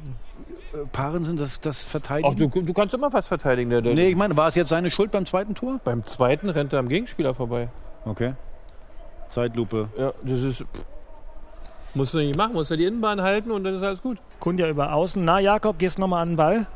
[0.74, 2.30] äh, Parensen das, das verteidigen?
[2.32, 3.70] Ach, du, du kannst immer was verteidigen.
[3.70, 5.80] Der, der nee, ich meine, war es jetzt seine Schuld beim zweiten Tor?
[5.84, 7.70] Beim zweiten rennt er am Gegenspieler vorbei.
[8.06, 8.34] Okay.
[9.30, 9.90] Zeitlupe.
[9.98, 10.66] Ja, das ist.
[11.94, 14.20] Musst du nicht machen, musst du die Innenbahn halten und dann ist alles gut.
[14.40, 15.24] Kunja über außen.
[15.24, 16.68] Na, Jakob, gehst nochmal an den Ball.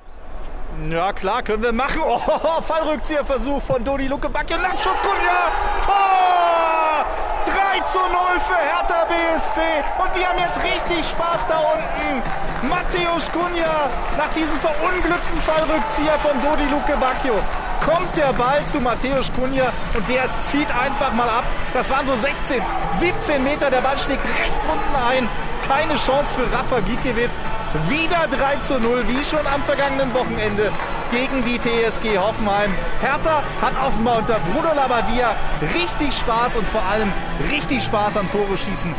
[0.90, 2.02] Ja, klar, können wir machen.
[2.06, 4.58] Oh, Fallrückzieherversuch von Dodi Luke Backe.
[4.58, 5.52] Nachschuss, Kunja.
[5.84, 7.06] Tor!
[7.46, 8.08] 3 zu 0
[8.40, 9.62] für Hertha BSC.
[10.02, 12.70] Und die haben jetzt richtig Spaß da unten.
[12.70, 17.36] Matthäus Kunja nach diesem verunglückten Fallrückzieher von Dodi Luke Bacchio
[17.82, 21.44] kommt der Ball zu Matthäus Kunja und der zieht einfach mal ab.
[21.74, 22.62] Das waren so 16,
[23.00, 23.70] 17 Meter.
[23.70, 25.28] Der Ball schlägt rechts unten ein.
[25.68, 27.40] Keine Chance für Rafa Gikiewicz.
[27.88, 30.72] Wieder 3 zu 0, wie schon am vergangenen Wochenende
[31.12, 32.74] gegen die TSG Hoffenheim.
[33.02, 35.36] Hertha hat offenbar unter Bruno Labbadia
[35.76, 37.12] richtig Spaß und vor allem
[37.50, 38.94] richtig Spaß am Tore schießen.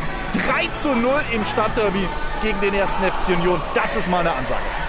[0.47, 2.07] 3 zu 0 im Stadtderby
[2.41, 3.61] gegen den ersten FC Union.
[3.75, 4.82] Das ist mal eine Ansage.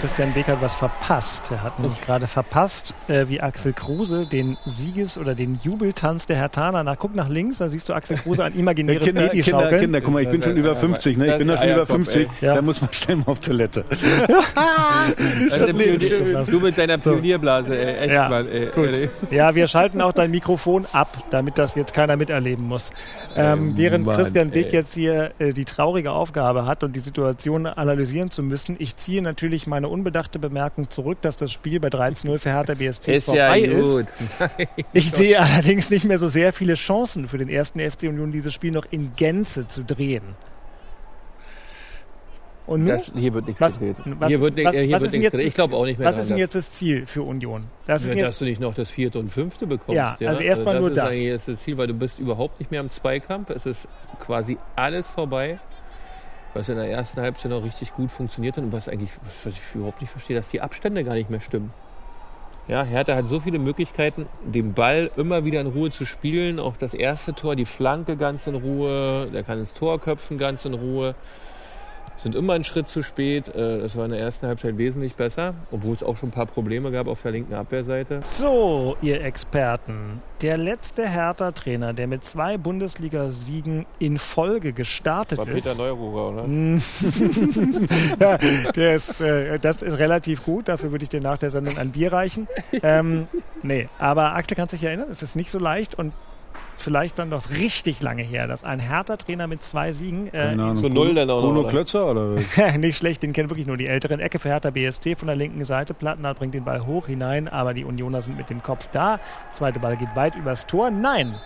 [0.00, 1.50] Christian Beck hat was verpasst.
[1.50, 6.36] Er hat nämlich gerade verpasst, äh, wie Axel Kruse den Sieges- oder den Jubeltanz der
[6.36, 6.96] Hertaner nach.
[6.98, 10.14] Guck nach links, da siehst du Axel Kruse ein imaginäres Kinder, Baby Kinder, Kinder, guck
[10.14, 11.32] mal, ich bin schon über 50, ne?
[11.32, 12.28] Ich bin doch schon über 50.
[12.40, 12.54] Ja.
[12.54, 13.84] Da muss man schnell mal auf Toilette.
[13.90, 18.04] ist das Leben Du mit deiner Pionierblase, ey.
[18.04, 18.66] Echt ja, mal, ey.
[18.66, 19.10] Gut.
[19.32, 22.92] ja, wir schalten auch dein Mikrofon ab, damit das jetzt keiner miterleben muss.
[23.34, 27.66] Ähm, während Mann, Christian Beck jetzt hier äh, die traurige Aufgabe hat und die Situation
[27.66, 31.88] analysieren zu müssen, ich ziehe natürlich meine eine unbedachte Bemerkung zurück, dass das Spiel bei
[31.88, 34.08] 13-0 für Hertha BSC ist vorbei ja ist.
[34.92, 38.54] Ich sehe allerdings nicht mehr so sehr viele Chancen für den ersten FC Union, dieses
[38.54, 40.36] Spiel noch in Gänze zu drehen.
[42.66, 42.88] Und nun?
[42.88, 43.96] Das, hier wird nichts was, gedreht.
[44.04, 45.46] Was, hier wird, was, hier was wird nichts gedreht.
[45.46, 46.06] Ich glaube auch nicht mehr.
[46.06, 47.64] Was ist denn jetzt das Ziel für Union?
[47.86, 49.96] Das ja, dass du nicht noch das vierte und fünfte bekommst.
[49.96, 50.28] Ja, ja?
[50.28, 51.16] also erstmal also nur das.
[51.16, 53.48] Das ist das Ziel, weil du bist überhaupt nicht mehr am Zweikampf.
[53.48, 53.88] Es ist
[54.20, 55.58] quasi alles vorbei
[56.58, 59.10] was in der ersten Halbzeit noch richtig gut funktioniert hat und was eigentlich,
[59.44, 61.72] was ich überhaupt nicht verstehe, dass die Abstände gar nicht mehr stimmen.
[62.66, 66.58] Ja, Hertha hat so viele Möglichkeiten, den Ball immer wieder in Ruhe zu spielen.
[66.58, 70.64] Auch das erste Tor, die Flanke ganz in Ruhe, der kann ins Tor köpfen ganz
[70.64, 71.14] in Ruhe
[72.18, 73.48] sind immer einen Schritt zu spät.
[73.48, 76.46] Äh, das war in der ersten Halbzeit wesentlich besser, obwohl es auch schon ein paar
[76.46, 78.20] Probleme gab auf der linken Abwehrseite.
[78.24, 80.20] So, ihr Experten.
[80.42, 85.64] Der letzte Hertha-Trainer, der mit zwei Bundesligasiegen in Folge gestartet war ist.
[85.64, 86.48] Peter Neururer, oder?
[88.20, 88.38] ja,
[88.72, 90.68] der ist, äh, das ist relativ gut.
[90.68, 92.48] Dafür würde ich dir nach der Sendung ein Bier reichen.
[92.82, 93.28] Ähm,
[93.62, 96.12] nee, aber Axel kann sich erinnern, es ist nicht so leicht und
[96.80, 100.88] vielleicht dann doch richtig lange her, dass ein härter Trainer mit zwei Siegen äh, zu
[100.88, 102.36] null dann auch Bruno Klötzer oder
[102.78, 105.64] nicht schlecht, den kennen wirklich nur die älteren Ecke für Hertha BSC von der linken
[105.64, 105.94] Seite.
[105.94, 109.20] Plattenhardt bringt den Ball hoch hinein, aber die Unioner sind mit dem Kopf da.
[109.52, 110.90] Zweite Ball geht weit übers Tor.
[110.90, 111.36] Nein.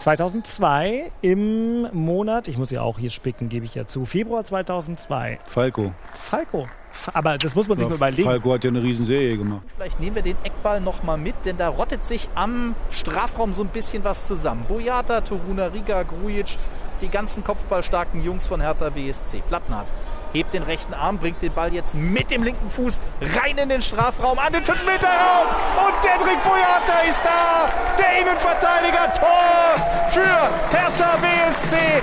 [0.00, 5.40] 2002 im Monat, ich muss ja auch hier spicken, gebe ich ja zu, Februar 2002.
[5.44, 5.92] Falco.
[6.10, 6.66] Falco,
[7.12, 8.22] aber das muss man sich ja, mal überlegen.
[8.22, 9.60] Falco hat ja eine Riesenserie gemacht.
[9.76, 13.68] Vielleicht nehmen wir den Eckball nochmal mit, denn da rottet sich am Strafraum so ein
[13.68, 14.64] bisschen was zusammen.
[14.66, 16.56] Boyata, Toruna, Riga, Grujic,
[17.02, 19.42] die ganzen kopfballstarken Jungs von Hertha BSC.
[19.48, 19.92] Plattenhardt
[20.32, 23.82] hebt den rechten Arm, bringt den Ball jetzt mit dem linken Fuß rein in den
[23.82, 25.46] Strafraum, an den 5-Meter-Raum
[25.86, 32.02] und Dedrick Boyata ist da, der Innenverteidiger, Tor für Hertha BSC,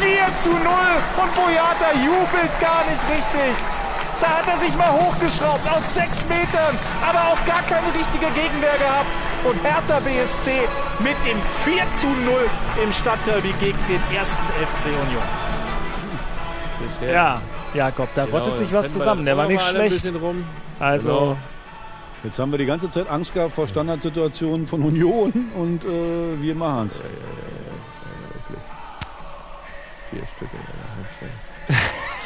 [0.00, 3.56] 4 zu 0 und Boyata jubelt gar nicht richtig.
[4.20, 6.76] Da hat er sich mal hochgeschraubt aus sechs Metern,
[7.08, 9.14] aber auch gar keine richtige Gegenwehr gehabt.
[9.44, 10.66] Und Hertha BSC
[10.98, 12.50] mit dem 4 zu 0
[12.82, 15.22] im Stadtderby gegen den ersten FC Union.
[16.80, 17.12] Bisher.
[17.12, 17.40] Ja,
[17.74, 19.24] Jakob, da genau, rottet sich was zusammen.
[19.24, 20.12] Der war nicht schlecht.
[20.78, 21.08] Also.
[21.08, 21.36] Genau.
[22.24, 26.54] Jetzt haben wir die ganze Zeit Angst gehabt vor Standardsituationen von Union und äh, wir
[26.56, 26.98] machen es.
[26.98, 27.10] Ja, ja,
[27.50, 28.60] ja, ja.
[30.10, 31.38] Vier Stück in einer Halbzeit.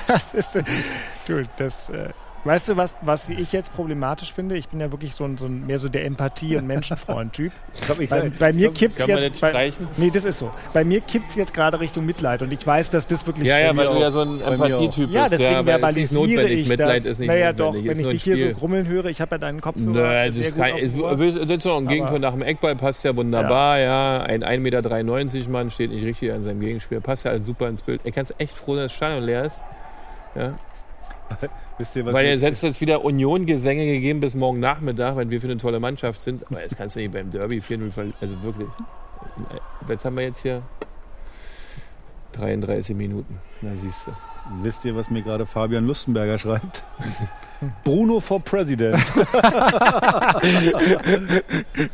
[0.06, 0.54] das ist,
[1.26, 2.08] du, das, äh,
[2.44, 4.56] Weißt du, was, was ich jetzt problematisch finde?
[4.56, 7.52] Ich bin ja wirklich so ein, so ein mehr so der Empathie- und Menschenfreund-Typ.
[8.10, 9.40] bei, bei mir kippt es jetzt.
[9.40, 10.50] Bei, nee, das ist so.
[10.72, 13.46] Bei mir kippt es jetzt gerade Richtung Mitleid und ich weiß, dass das wirklich.
[13.46, 15.14] Ja, ja, weil du ja so ein Empathietyp bist.
[15.14, 17.12] Ja, deswegen ja, verbalisiere ich Mitleid das.
[17.12, 19.60] Ist nicht naja, doch, wenn ich dich hier so grummeln höre, ich habe ja deinen
[19.60, 19.76] Kopf.
[19.76, 20.74] Nö, das ist kein.
[20.74, 24.18] Das ist doch ein Gegentor nach dem Eckball, passt ja wunderbar, ja.
[24.18, 24.22] ja.
[24.24, 27.82] Ein 1,93 Meter Mann steht nicht richtig an seinem Gegenspiel, passt ja halt super ins
[27.82, 28.00] Bild.
[28.02, 29.60] Ich kann es echt froh, dass das Stadion leer ist.
[30.34, 30.54] Ja.
[31.78, 35.58] Wisst ihr, Weil ihr jetzt wieder Union-Gesänge gegeben bis morgen Nachmittag, wenn wir für eine
[35.58, 36.46] tolle Mannschaft sind.
[36.50, 38.16] Aber jetzt kannst du nicht beim Derby 4-0 verlieren.
[38.20, 38.68] Also wirklich.
[39.88, 40.62] Jetzt haben wir jetzt hier
[42.32, 43.38] 33 Minuten.
[43.60, 44.12] Na siehst du.
[44.62, 46.84] Wisst ihr, was mir gerade Fabian Lustenberger schreibt?
[47.84, 48.96] Bruno for President.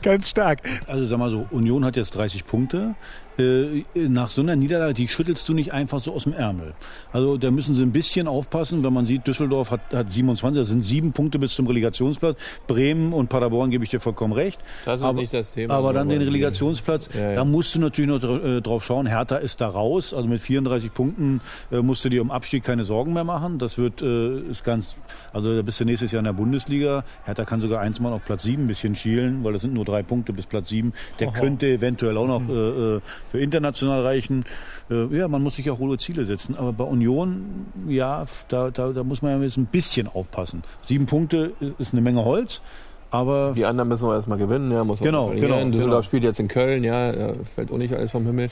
[0.02, 0.60] Ganz stark.
[0.86, 2.94] Also sag mal so, Union hat jetzt 30 Punkte.
[3.38, 6.74] Äh, nach so einer Niederlage, die schüttelst du nicht einfach so aus dem Ärmel.
[7.12, 10.68] Also da müssen sie ein bisschen aufpassen, wenn man sieht, Düsseldorf hat, hat 27, das
[10.68, 12.36] sind sieben Punkte bis zum Relegationsplatz.
[12.66, 14.60] Bremen und Paderborn gebe ich dir vollkommen recht.
[14.84, 15.74] Das ist aber, nicht das Thema.
[15.74, 17.34] Aber dann den Relegationsplatz, ja, ja.
[17.34, 19.06] da musst du natürlich noch äh, drauf schauen.
[19.06, 22.82] Hertha ist da raus, also mit 34 Punkten äh, musst du dir um Abstieg keine
[22.82, 23.60] Sorgen mehr machen.
[23.60, 24.96] Das wird, ist ganz,
[25.32, 27.04] also da bist du nächstes Jahr in der Bundesliga.
[27.24, 29.84] Hertha kann sogar eins mal auf Platz sieben ein bisschen schielen, weil das sind nur
[29.84, 30.92] drei Punkte bis Platz sieben.
[31.18, 31.34] Der Oho.
[31.34, 34.44] könnte eventuell auch noch äh, äh für international reichen.
[34.90, 36.56] Äh, ja, man muss sich auch hohe Ziele setzen.
[36.56, 40.62] Aber bei Union, ja, da, da, da muss man ja jetzt ein bisschen aufpassen.
[40.86, 42.62] Sieben Punkte ist eine Menge Holz.
[43.10, 46.02] Aber die anderen müssen wir erstmal gewinnen, ja, muss genau, genau, Düsseldorf genau.
[46.02, 48.50] spielt jetzt in Köln, ja, fällt auch nicht alles vom Himmel.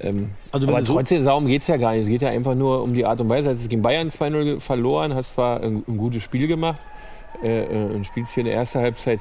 [0.00, 2.02] Ähm, also aber trotzdem, darum geht es ja gar nicht.
[2.02, 3.50] Es geht ja einfach nur um die Art und Weise.
[3.50, 6.80] Hast du gegen Bayern 2-0 verloren, hast zwar ein, ein, gutes Spiel gemacht
[7.42, 9.20] äh, äh, und spielst hier in der ersten Halbzeit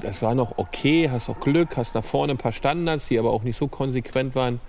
[0.00, 3.30] das war noch okay, hast auch Glück, hast nach vorne ein paar Standards, die aber
[3.30, 4.60] auch nicht so konsequent waren,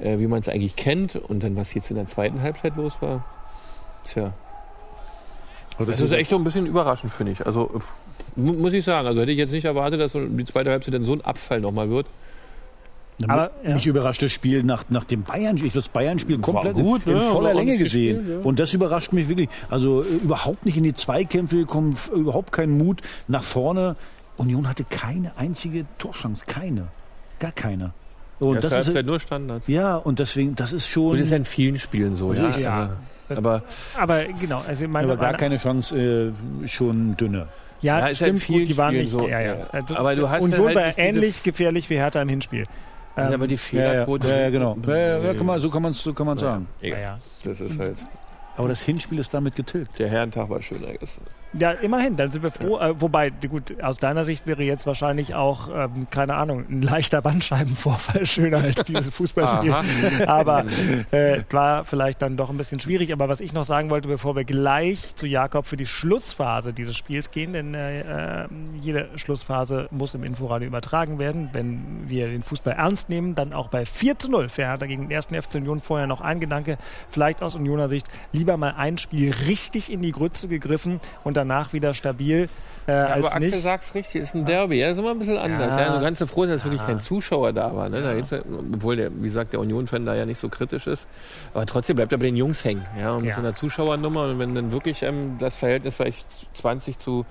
[0.00, 1.16] äh, wie man es eigentlich kennt.
[1.16, 3.24] Und dann, was jetzt in der zweiten Halbzeit los war,
[4.04, 4.32] tja.
[5.78, 7.44] Das, das ist echt so ein bisschen überraschend, finde ich.
[7.44, 7.80] Also,
[8.36, 9.08] muss ich sagen.
[9.08, 11.90] Also, hätte ich jetzt nicht erwartet, dass die zweite Halbzeit dann so ein Abfall nochmal
[11.90, 12.06] wird.
[13.22, 13.74] Aber, ja.
[13.74, 15.56] Mich überrascht das Spiel nach, nach dem Bayern.
[15.56, 17.24] Ich habe das Bayern-Spiel komplett gut, in, in ne?
[17.24, 18.18] voller Länge gesehen.
[18.18, 18.44] Gespielt, ja.
[18.44, 19.48] Und das überrascht mich wirklich.
[19.70, 23.96] Also äh, überhaupt nicht in die Zweikämpfe gekommen, überhaupt keinen Mut nach vorne.
[24.36, 26.88] Union hatte keine einzige Torchance, keine.
[27.38, 27.92] Gar keine.
[28.40, 29.62] Und ja, das ist halt nur Standard.
[29.68, 31.12] Ja, und deswegen, das ist schon.
[31.12, 32.48] Und das ist ja in vielen Spielen so, also ja.
[32.50, 32.96] Ich, ja.
[33.34, 33.62] Aber,
[33.98, 37.48] aber genau, also meine, aber gar keine Chance, äh, schon dünne.
[37.80, 39.10] Ja, ja stimmt, halt gut, die waren nicht.
[39.10, 39.56] So, ja, ja.
[39.72, 42.66] Also aber du hast Union halt war ähnlich gefährlich wie Hertha im Hinspiel.
[43.16, 44.28] Ähm, aber die Fehlerquote.
[44.28, 44.76] Ja, ja, ja, genau.
[44.86, 46.66] Ja, ja, kann man, so kann man es so kann sagen.
[46.80, 47.18] Ja, ja.
[47.44, 47.98] Das ist halt.
[48.56, 49.98] Aber das Hinspiel ist damit getilgt.
[49.98, 51.24] Der Herrentag war schöner gestern.
[51.58, 52.78] Ja, immerhin, dann sind wir froh.
[52.78, 57.22] Äh, wobei, gut, aus deiner Sicht wäre jetzt wahrscheinlich auch, ähm, keine Ahnung, ein leichter
[57.22, 59.72] Bandscheibenvorfall schöner als dieses Fußballspiel.
[60.26, 60.64] aber
[61.12, 63.12] äh, war vielleicht dann doch ein bisschen schwierig.
[63.12, 66.96] Aber was ich noch sagen wollte, bevor wir gleich zu Jakob für die Schlussphase dieses
[66.96, 71.50] Spiels gehen, denn äh, ähm, jede Schlussphase muss im Inforadio übertragen werden.
[71.52, 75.02] Wenn wir den Fußball ernst nehmen, dann auch bei 4 zu 0 für Hertha gegen
[75.02, 75.80] den ersten FC Union.
[75.80, 76.78] Vorher noch ein Gedanke,
[77.10, 81.43] vielleicht aus Unioner Sicht, lieber mal ein Spiel richtig in die Grütze gegriffen und dann
[81.44, 82.48] danach wieder stabil.
[82.86, 83.62] Äh, ja, als aber Axel nicht.
[83.62, 85.74] sagt's richtig, ist ein Derby, ja, ist immer ein bisschen anders.
[85.74, 85.86] Ja.
[85.86, 87.88] Ja, du kannst froh sein, dass wirklich kein Zuschauer da war.
[87.88, 88.02] Ne?
[88.02, 91.06] Da jetzt, obwohl der, wie gesagt, der Union-Fan da ja nicht so kritisch ist.
[91.54, 92.84] Aber trotzdem bleibt er bei den Jungs hängen.
[92.98, 93.36] Ja, und mit ja.
[93.36, 96.26] so einer Zuschauernummer und wenn dann wirklich ähm, das Verhältnis vielleicht
[96.56, 97.24] 20 zu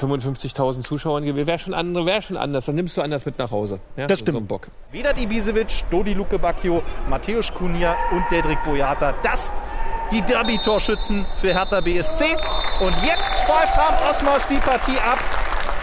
[0.00, 2.66] 55.000 Zuschauern gewesen wäre schon, andere, wär schon anders.
[2.66, 3.78] Dann nimmst du anders mit nach Hause.
[3.96, 4.06] Ja?
[4.06, 4.38] Das stimmt.
[4.38, 4.68] So Bock.
[4.90, 9.14] Vedat Ibisevic, Dodi Luke Bacchio, Mateusz Kunja und Dedrick Boyata.
[9.22, 9.52] Das
[10.12, 12.36] die Derby-Torschützen für Hertha BSC.
[12.80, 15.18] Und jetzt pfeift Harm Osmos die Partie ab.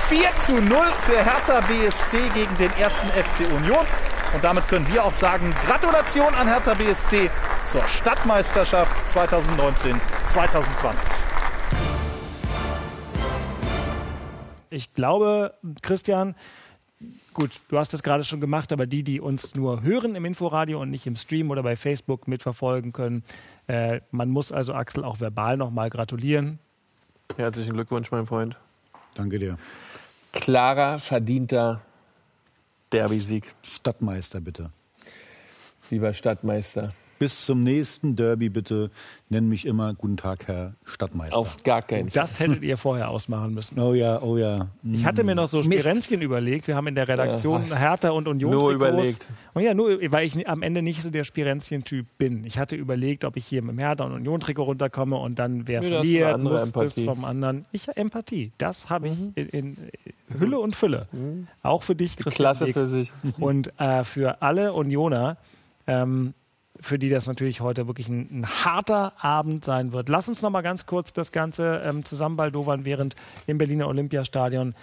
[0.07, 3.85] 4 zu 0 für Hertha BSC gegen den ersten FC Union.
[4.33, 7.31] Und damit können wir auch sagen, Gratulation an Hertha BSC
[7.65, 9.99] zur Stadtmeisterschaft 2019-2020.
[14.69, 16.35] Ich glaube, Christian,
[17.33, 20.79] gut, du hast das gerade schon gemacht, aber die, die uns nur hören im Inforadio
[20.79, 23.23] und nicht im Stream oder bei Facebook mitverfolgen können,
[23.69, 26.57] äh, man muss also Axel auch verbal nochmal gratulieren.
[27.37, 28.57] Herzlichen Glückwunsch, mein Freund.
[29.13, 29.59] Danke dir.
[30.31, 31.81] Klarer, verdienter
[32.91, 33.53] Derby-Sieg.
[33.61, 34.71] Stadtmeister, bitte.
[35.91, 36.93] Lieber Stadtmeister.
[37.19, 38.91] Bis zum nächsten Derby bitte
[39.27, 41.35] nenn mich immer Guten Tag, Herr Stadtmeister.
[41.35, 42.23] Auf gar keinen Fall.
[42.23, 43.77] Das hättet ihr vorher ausmachen müssen.
[43.77, 44.69] Oh ja, oh ja.
[44.83, 46.69] Ich hatte mir noch so Spirenzchen überlegt.
[46.69, 49.27] Wir haben in der Redaktion ja, Hertha und Union Nur überlegt.
[49.53, 52.45] Und ja, nur, weil ich am Ende nicht so der Spirenzchen-Typ bin.
[52.45, 55.81] Ich hatte überlegt, ob ich hier mit dem Hertha und Union-Trikot runterkomme und dann wer
[55.81, 57.65] nee, verliert, muss das vom anderen.
[57.73, 58.53] Ich Empathie.
[58.57, 59.33] Das habe ich mhm.
[59.35, 59.77] in, in,
[60.39, 61.07] Hülle und Fülle.
[61.11, 61.47] Mhm.
[61.63, 62.45] Auch für dich, Christian.
[62.45, 63.11] Klasse für sich.
[63.39, 65.35] Und äh, für alle Unioner.
[65.85, 66.33] Ähm,
[66.81, 70.09] für die das natürlich heute wirklich ein, ein harter Abend sein wird.
[70.09, 73.15] Lass uns noch mal ganz kurz das Ganze ähm, zusammenbaldowern, während
[73.47, 74.75] im Berliner Olympiastadion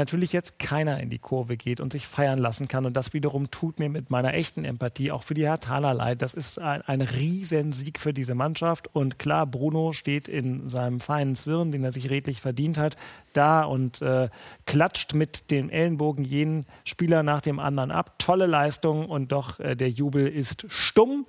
[0.00, 2.86] natürlich jetzt keiner in die Kurve geht und sich feiern lassen kann.
[2.86, 6.22] Und das wiederum tut mir mit meiner echten Empathie auch für die Hertaner leid.
[6.22, 8.88] Das ist ein, ein Riesensieg für diese Mannschaft.
[8.94, 12.96] Und klar, Bruno steht in seinem feinen Zwirn, den er sich redlich verdient hat,
[13.34, 14.30] da und äh,
[14.66, 18.18] klatscht mit den Ellenbogen jeden Spieler nach dem anderen ab.
[18.18, 21.26] Tolle Leistung und doch äh, der Jubel ist stumm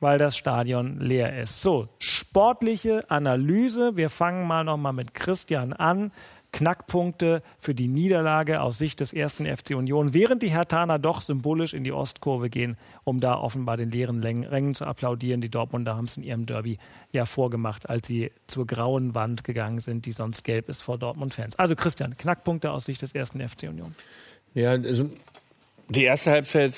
[0.00, 1.62] weil das Stadion leer ist.
[1.62, 3.96] So, sportliche Analyse.
[3.96, 6.10] Wir fangen mal noch mal mit Christian an.
[6.52, 11.72] Knackpunkte für die Niederlage aus Sicht des ersten FC Union, während die Hertaner doch symbolisch
[11.72, 15.40] in die Ostkurve gehen, um da offenbar den leeren Rängen zu applaudieren.
[15.40, 16.78] Die Dortmunder haben es in ihrem Derby
[17.10, 21.58] ja vorgemacht, als sie zur grauen Wand gegangen sind, die sonst gelb ist vor Dortmund-Fans.
[21.58, 23.94] Also Christian, Knackpunkte aus Sicht des ersten FC Union.
[24.54, 25.08] Ja, also
[25.88, 26.74] die erste Halbzeit,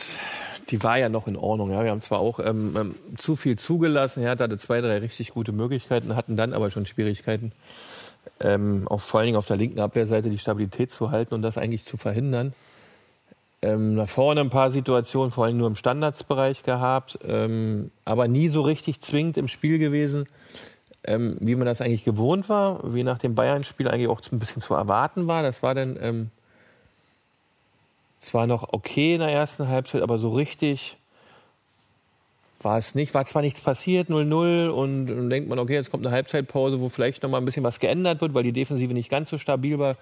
[0.71, 1.73] die war ja noch in Ordnung.
[1.73, 1.83] Ja.
[1.83, 5.51] Wir haben zwar auch ähm, ähm zu viel zugelassen, Hertha hatte zwei, drei richtig gute
[5.51, 7.53] Möglichkeiten, hatten dann aber schon Schwierigkeiten
[8.41, 11.59] ähm, auch vor allen Dingen auf der linken Abwehrseite die Stabilität zu halten und das
[11.59, 12.53] eigentlich zu verhindern.
[13.63, 18.49] Ähm, nach vorne ein paar Situationen, vor allem nur im Standardsbereich gehabt, ähm, aber nie
[18.49, 20.27] so richtig zwingend im Spiel gewesen,
[21.05, 24.61] ähm, wie man das eigentlich gewohnt war, wie nach dem Bayern-Spiel eigentlich auch ein bisschen
[24.61, 25.43] zu erwarten war.
[25.43, 26.31] Das war dann, ähm,
[28.21, 30.99] es war noch okay in der ersten Halbzeit, aber so richtig
[32.65, 33.15] war es nicht.
[33.15, 36.89] War zwar nichts passiert, 0-0 und dann denkt man, okay, jetzt kommt eine Halbzeitpause, wo
[36.89, 39.79] vielleicht noch mal ein bisschen was geändert wird, weil die Defensive nicht ganz so stabil
[39.79, 39.97] war,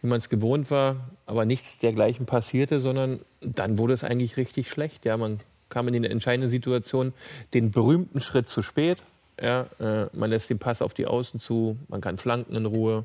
[0.00, 0.96] wie man es gewohnt war.
[1.26, 5.04] Aber nichts dergleichen passierte, sondern dann wurde es eigentlich richtig schlecht.
[5.04, 7.12] Ja, man kam in die entscheidende Situation,
[7.54, 9.02] den berühmten Schritt zu spät.
[9.40, 13.04] Ja, äh, man lässt den Pass auf die Außen zu, man kann flanken in Ruhe.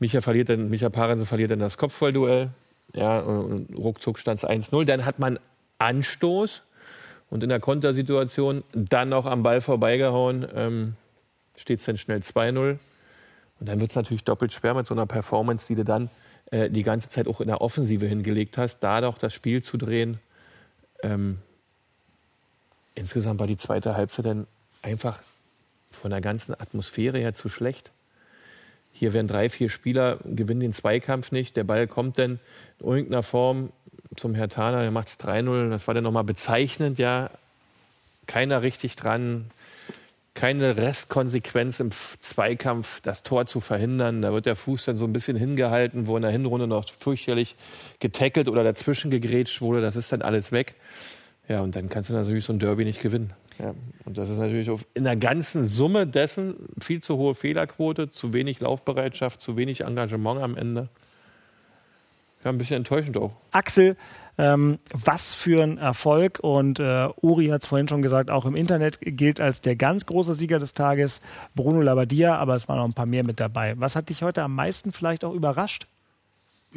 [0.00, 2.50] Micha verliert dann, Micha Parensen verliert dann das Kopfballduell.
[2.92, 4.84] Ja, und ruckzuck stand es 1-0.
[4.84, 5.38] Dann hat man
[5.78, 6.62] Anstoß
[7.34, 10.94] und in der Kontersituation dann noch am Ball vorbeigehauen, ähm,
[11.56, 12.78] steht es dann schnell 2-0.
[13.58, 16.10] Und dann wird es natürlich doppelt schwer mit so einer Performance, die du dann
[16.52, 19.78] äh, die ganze Zeit auch in der Offensive hingelegt hast, da doch das Spiel zu
[19.78, 20.20] drehen.
[21.02, 21.38] Ähm,
[22.94, 24.46] insgesamt war die zweite Halbzeit dann
[24.82, 25.18] einfach
[25.90, 27.90] von der ganzen Atmosphäre her zu schlecht.
[28.92, 31.56] Hier werden drei, vier Spieler, gewinnen den Zweikampf nicht.
[31.56, 32.38] Der Ball kommt dann
[32.78, 33.72] in irgendeiner Form
[34.16, 35.70] zum Herr Thaner, der macht es 3-0.
[35.70, 37.30] Das war dann nochmal bezeichnend, ja.
[38.26, 39.50] Keiner richtig dran,
[40.34, 44.22] keine Restkonsequenz im Zweikampf, das Tor zu verhindern.
[44.22, 47.54] Da wird der Fuß dann so ein bisschen hingehalten, wo in der Hinrunde noch fürchterlich
[48.00, 49.80] getackelt oder dazwischen gegrätscht wurde.
[49.80, 50.74] Das ist dann alles weg.
[51.48, 53.32] Ja, und dann kannst du natürlich so ein Derby nicht gewinnen.
[53.58, 53.74] Ja,
[54.04, 58.60] und das ist natürlich in der ganzen Summe dessen viel zu hohe Fehlerquote, zu wenig
[58.60, 60.88] Laufbereitschaft, zu wenig Engagement am Ende.
[62.44, 63.32] Ja, ein bisschen enttäuschend auch.
[63.52, 63.96] Axel,
[64.36, 66.40] ähm, was für ein Erfolg.
[66.42, 70.06] Und äh, Uri hat es vorhin schon gesagt, auch im Internet gilt als der ganz
[70.06, 71.20] große Sieger des Tages
[71.54, 73.74] Bruno Labbadia, aber es waren noch ein paar mehr mit dabei.
[73.78, 75.86] Was hat dich heute am meisten vielleicht auch überrascht?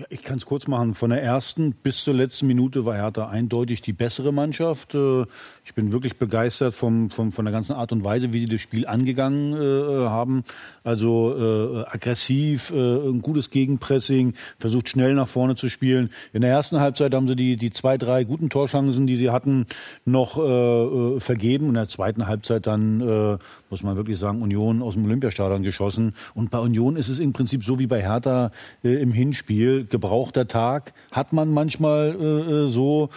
[0.09, 0.93] Ich kann es kurz machen.
[0.93, 4.93] Von der ersten bis zur letzten Minute war Hertha eindeutig die bessere Mannschaft.
[4.93, 5.25] Äh,
[5.65, 8.61] ich bin wirklich begeistert vom, vom, von der ganzen Art und Weise, wie sie das
[8.61, 10.43] Spiel angegangen äh, haben.
[10.83, 16.11] Also äh, aggressiv, äh, ein gutes Gegenpressing, versucht schnell nach vorne zu spielen.
[16.31, 19.65] In der ersten Halbzeit haben sie die, die zwei, drei guten Torchancen, die sie hatten,
[20.05, 21.69] noch äh, äh vergeben.
[21.69, 26.13] In der zweiten Halbzeit dann, muss man wirklich sagen, Union aus dem Olympiastadion geschossen.
[26.33, 28.51] Und bei Union ist es im Prinzip so wie bei Hertha
[28.83, 33.09] äh, im Hinspiel gebrauchter Tag hat man manchmal äh, äh, so.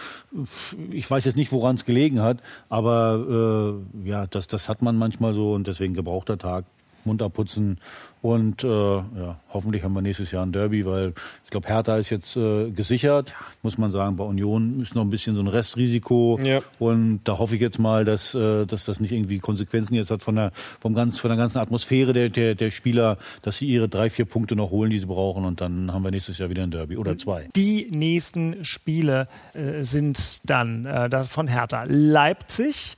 [0.91, 4.97] Ich weiß jetzt nicht, woran es gelegen hat, aber äh, ja, das, das hat man
[4.97, 6.65] manchmal so und deswegen gebrauchter Tag
[7.05, 7.79] munter putzen
[8.21, 12.11] und äh, ja, hoffentlich haben wir nächstes Jahr ein Derby, weil ich glaube, Hertha ist
[12.11, 14.15] jetzt äh, gesichert, muss man sagen.
[14.15, 16.39] Bei Union ist noch ein bisschen so ein Restrisiko.
[16.41, 16.59] Ja.
[16.77, 20.21] Und da hoffe ich jetzt mal, dass, äh, dass das nicht irgendwie Konsequenzen jetzt hat
[20.21, 23.89] von der, vom ganz, von der ganzen Atmosphäre der, der, der Spieler, dass sie ihre
[23.89, 25.43] drei, vier Punkte noch holen, die sie brauchen.
[25.43, 27.49] Und dann haben wir nächstes Jahr wieder ein Derby oder zwei.
[27.55, 32.97] Die nächsten Spiele äh, sind dann äh, von Hertha Leipzig,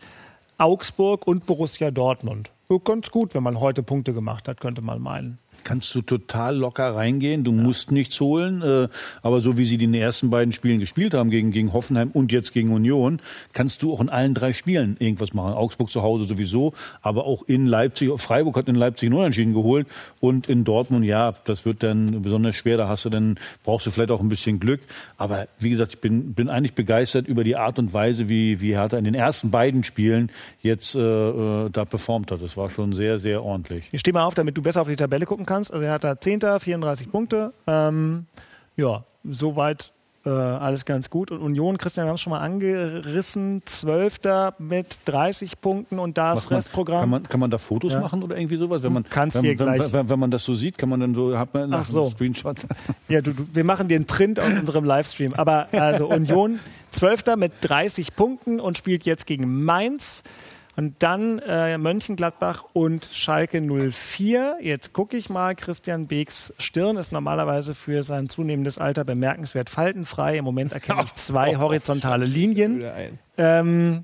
[0.58, 5.40] Augsburg und Borussia Dortmund ganz gut, wenn man heute Punkte gemacht hat, könnte man meinen
[5.64, 7.44] kannst du total locker reingehen.
[7.44, 7.62] Du ja.
[7.62, 8.62] musst nichts holen.
[8.62, 8.88] Äh,
[9.22, 12.54] aber so wie sie die ersten beiden Spielen gespielt haben, gegen, gegen Hoffenheim und jetzt
[12.54, 13.20] gegen Union,
[13.54, 15.54] kannst du auch in allen drei Spielen irgendwas machen.
[15.54, 18.12] Augsburg zu Hause sowieso, aber auch in Leipzig.
[18.18, 19.88] Freiburg hat in Leipzig einen Unentschieden geholt
[20.20, 22.78] und in Dortmund, ja, das wird dann besonders schwer.
[22.78, 24.82] Da hast du dann, brauchst du vielleicht auch ein bisschen Glück.
[25.18, 28.76] Aber wie gesagt, ich bin, bin eigentlich begeistert über die Art und Weise, wie, wie
[28.76, 32.42] Hertha in den ersten beiden Spielen jetzt äh, äh da performt hat.
[32.42, 33.86] Das war schon sehr, sehr ordentlich.
[33.92, 35.74] Ich stehe mal auf, damit du besser auf die Tabelle gucken kannst kannst.
[35.74, 36.42] Also er hat da 10.
[36.60, 37.54] 34 Punkte.
[37.68, 38.26] Ähm,
[38.76, 39.92] ja, soweit
[40.26, 41.32] äh, alles ganz gut.
[41.32, 46.50] Und Union, Christian, wir haben es schon mal angerissen, Zwölfter mit 30 Punkten und das
[46.50, 47.00] man, Restprogramm.
[47.02, 48.00] Kann man, kann man da Fotos Ja.
[48.00, 48.84] machen oder irgendwie sowas?
[48.84, 51.02] Wenn man, kannst wenn, dir wenn, gleich- wenn, wenn man das so sieht, kann man
[51.02, 52.10] dann so, hat man Ach so.
[52.10, 52.66] Screenshots.
[53.10, 55.34] Ja, du, du, wir machen den Print aus unserem Livestream.
[55.34, 56.60] Aber also Union,
[56.92, 60.24] Zwölfter mit 30 Punkten und spielt jetzt gegen Mainz.
[60.76, 64.58] Und dann äh, Mönchengladbach und Schalke 04.
[64.62, 70.38] Jetzt gucke ich mal, Christian Beeks Stirn ist normalerweise für sein zunehmendes Alter bemerkenswert faltenfrei.
[70.38, 72.84] Im Moment erkenne ich zwei horizontale Linien.
[73.38, 74.04] Ähm,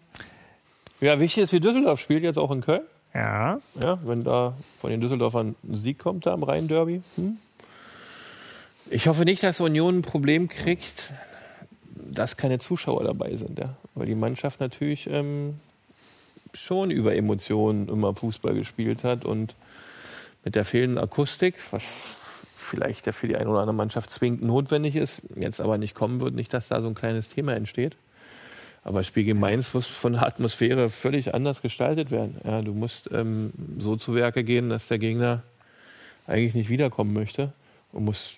[1.01, 2.83] Ja, wichtig ist, wie Düsseldorf spielt jetzt auch in Köln.
[3.15, 7.01] ja, Ja, wenn da von den Düsseldorfern ein Sieg kommt da am Rhein-Derby.
[7.15, 7.37] Hm?
[8.91, 11.13] Ich hoffe nicht, dass Union ein Problem kriegt,
[11.95, 13.57] dass keine Zuschauer dabei sind.
[13.57, 13.75] Ja?
[13.95, 15.55] Weil die Mannschaft natürlich ähm,
[16.53, 19.55] schon über Emotionen immer Fußball gespielt hat und
[20.43, 21.83] mit der fehlenden Akustik, was
[22.55, 26.19] vielleicht ja für die eine oder andere Mannschaft zwingend notwendig ist, jetzt aber nicht kommen
[26.19, 27.97] wird, nicht, dass da so ein kleines Thema entsteht.
[28.83, 32.37] Aber das Spiel gegen Mainz muss von der Atmosphäre völlig anders gestaltet werden.
[32.45, 35.43] Ja, du musst ähm, so zu Werke gehen, dass der Gegner
[36.27, 37.51] eigentlich nicht wiederkommen möchte
[37.91, 38.35] und muss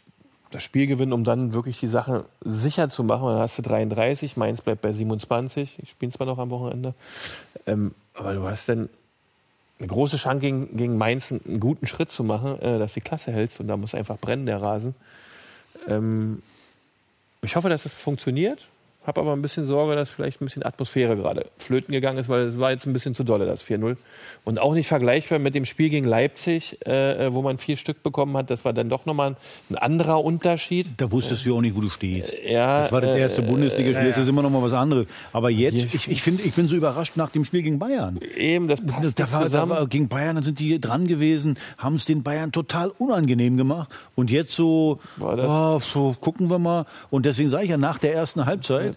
[0.49, 3.27] das Spiel gewinnen, um dann wirklich die Sache sicher zu machen.
[3.27, 5.79] Dann hast du 33, Mainz bleibt bei 27.
[5.81, 6.93] Ich spiele zwar noch am Wochenende.
[7.67, 8.89] Ähm, aber du hast dann
[9.79, 13.31] eine große Chance gegen, gegen Mainz einen, guten Schritt zu machen, äh, dass die Klasse
[13.31, 14.95] hältst und da muss einfach brennen, der Rasen.
[15.87, 16.41] Ähm,
[17.41, 18.67] ich hoffe, dass das funktioniert.
[19.03, 22.41] Habe aber ein bisschen Sorge, dass vielleicht ein bisschen Atmosphäre gerade flöten gegangen ist, weil
[22.41, 23.97] es war jetzt ein bisschen zu dolle, das 4-0.
[24.43, 28.37] Und auch nicht vergleichbar mit dem Spiel gegen Leipzig, äh, wo man vier Stück bekommen
[28.37, 28.51] hat.
[28.51, 29.35] Das war dann doch nochmal ein,
[29.71, 30.87] ein anderer Unterschied.
[30.97, 32.35] Da wusstest du auch nicht, wo du stehst.
[32.47, 35.07] Ja, Das war das äh, erste Bundesligaspiel, äh, das ist immer noch mal was anderes.
[35.33, 38.19] Aber jetzt, ich, ich finde, ich bin so überrascht nach dem Spiel gegen Bayern.
[38.37, 39.71] Eben, das passt Das, da war, da zusammen.
[39.71, 43.89] war, gegen Bayern dann sind die dran gewesen, haben es den Bayern total unangenehm gemacht.
[44.15, 46.85] Und jetzt so, ah, so gucken wir mal.
[47.09, 48.90] Und deswegen sage ich ja, nach der ersten Halbzeit,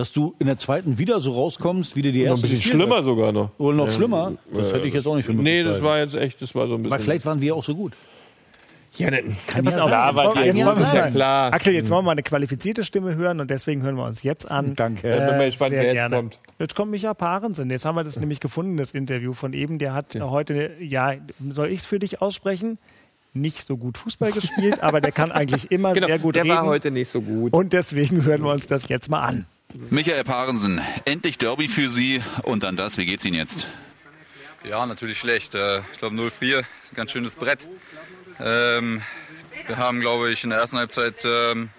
[0.00, 2.62] dass du in der zweiten wieder so rauskommst, wie du die noch ein erste bisschen
[2.62, 3.04] schlimmer hast.
[3.04, 3.50] sogar noch.
[3.58, 3.92] Oder noch Ja.
[3.92, 4.32] schlimmer.
[4.52, 6.66] Das hätte ich jetzt auch nicht für möglich Nee, das war jetzt echt, das war
[6.66, 6.90] so ein bisschen.
[6.90, 7.92] Weil vielleicht waren wir auch so gut.
[8.96, 11.10] ja, dann, Ja, pass auf, klar, jetzt war wollen wir- die jetzt wir ist ja
[11.10, 11.52] klar.
[11.54, 14.50] Axel, jetzt wollen wir mal eine qualifizierte Stimme hören und deswegen hören wir uns jetzt
[14.50, 14.74] an.
[14.76, 15.08] Danke.
[15.12, 16.16] Ich bin mal gespannt, sehr wer jetzt gerne.
[16.16, 16.40] kommt.
[16.58, 17.70] Jetzt kommt Micha Parensen.
[17.70, 19.78] Jetzt haben wir das nämlich gefunden, das Interview von eben.
[19.78, 21.14] Der hat heute, ja,
[21.52, 22.78] soll ich es für dich aussprechen?
[23.32, 26.56] Nicht so gut Fußball gespielt, aber der kann eigentlich immer Genau, sehr gut der reden.
[26.56, 27.52] war heute nicht so gut.
[27.52, 29.46] und deswegen hören wir uns das jetzt mal an.
[29.74, 32.96] Michael Parensen, endlich Derby für Sie und dann das.
[32.96, 33.66] Wie geht's Ihnen jetzt?
[34.64, 35.54] Ja, natürlich schlecht.
[35.54, 37.68] Äh, Ich glaube 0-4 ist ein ganz schönes Brett.
[38.40, 39.02] Ähm,
[39.66, 41.70] Wir haben, glaube ich, in der ersten Halbzeit ähm,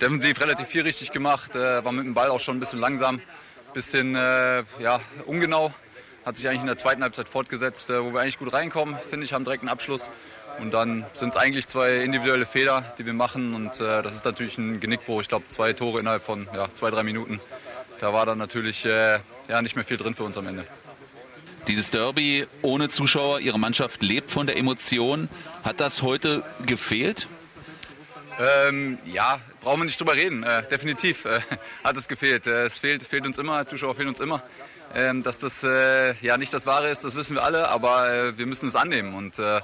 [0.00, 1.54] defensiv relativ viel richtig gemacht.
[1.54, 3.22] Äh, War mit dem Ball auch schon ein bisschen langsam, ein
[3.72, 5.72] bisschen äh, ja, ungenau.
[6.26, 9.32] Hat sich eigentlich in der zweiten Halbzeit fortgesetzt, wo wir eigentlich gut reinkommen, finde ich,
[9.32, 10.08] haben direkt einen Abschluss.
[10.60, 13.54] Und dann sind es eigentlich zwei individuelle Fehler, die wir machen.
[13.54, 15.20] Und äh, das ist natürlich ein Genickbruch.
[15.20, 17.40] Ich glaube, zwei Tore innerhalb von ja, zwei, drei Minuten.
[18.00, 20.64] Da war dann natürlich äh, ja, nicht mehr viel drin für uns am Ende.
[21.68, 25.28] Dieses Derby ohne Zuschauer, Ihre Mannschaft lebt von der Emotion.
[25.62, 27.28] Hat das heute gefehlt?
[28.40, 30.42] Ähm, ja, brauchen wir nicht drüber reden.
[30.42, 31.40] Äh, definitiv äh,
[31.84, 32.46] hat es gefehlt.
[32.46, 34.42] Äh, es fehlt, fehlt uns immer, Zuschauer fehlen uns immer.
[34.94, 38.38] Ähm, dass das äh, ja nicht das Wahre ist, das wissen wir alle, aber äh,
[38.38, 39.14] wir müssen es annehmen.
[39.14, 39.60] Und äh,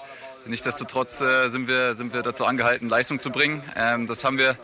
[0.48, 3.62] nichtsdestotrotz äh, sind, wir, sind wir dazu angehalten, Leistung zu bringen.
[3.76, 4.56] Ähm, das haben wir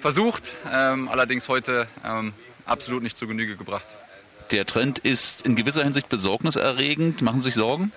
[0.00, 2.32] versucht, ähm, allerdings heute ähm,
[2.66, 3.86] absolut nicht zur Genüge gebracht.
[4.50, 7.22] Der Trend ist in gewisser Hinsicht besorgniserregend.
[7.22, 7.92] Machen Sie sich Sorgen?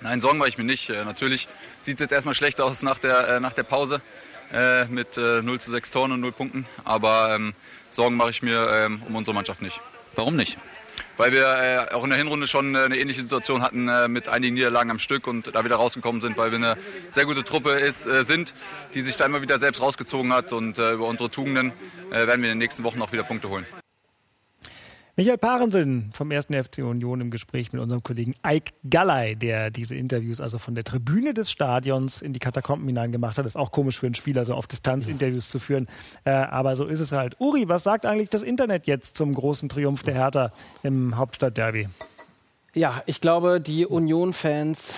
[0.00, 0.88] Nein, Sorgen mache ich mir nicht.
[0.90, 1.48] Äh, natürlich
[1.80, 4.00] sieht es jetzt erstmal schlecht aus nach der, äh, nach der Pause
[4.52, 6.66] äh, mit äh, 0 zu 6 Toren und 0 Punkten.
[6.84, 7.54] Aber ähm,
[7.90, 9.80] Sorgen mache ich mir ähm, um unsere Mannschaft nicht.
[10.14, 10.56] Warum nicht?
[11.18, 14.28] Weil wir äh, auch in der Hinrunde schon äh, eine ähnliche Situation hatten äh, mit
[14.28, 16.76] einigen Niederlagen am Stück und da wieder rausgekommen sind, weil wir eine
[17.10, 18.54] sehr gute Truppe ist, äh, sind,
[18.94, 20.52] die sich da immer wieder selbst rausgezogen hat.
[20.52, 21.72] Und äh, über unsere Tugenden
[22.10, 23.66] äh, werden wir in den nächsten Wochen auch wieder Punkte holen.
[25.18, 26.46] Michael Parensen vom 1.
[26.46, 30.84] FC Union im Gespräch mit unserem Kollegen Eik Gallei, der diese Interviews also von der
[30.84, 33.44] Tribüne des Stadions in die Katakomben hinein gemacht hat.
[33.44, 35.88] Ist auch komisch für einen Spieler, so auf Distanz Interviews zu führen.
[36.22, 37.34] Äh, aber so ist es halt.
[37.40, 40.52] Uri, was sagt eigentlich das Internet jetzt zum großen Triumph der Hertha
[40.84, 41.88] im Hauptstadtderby?
[42.74, 44.94] Ja, ich glaube, die Union-Fans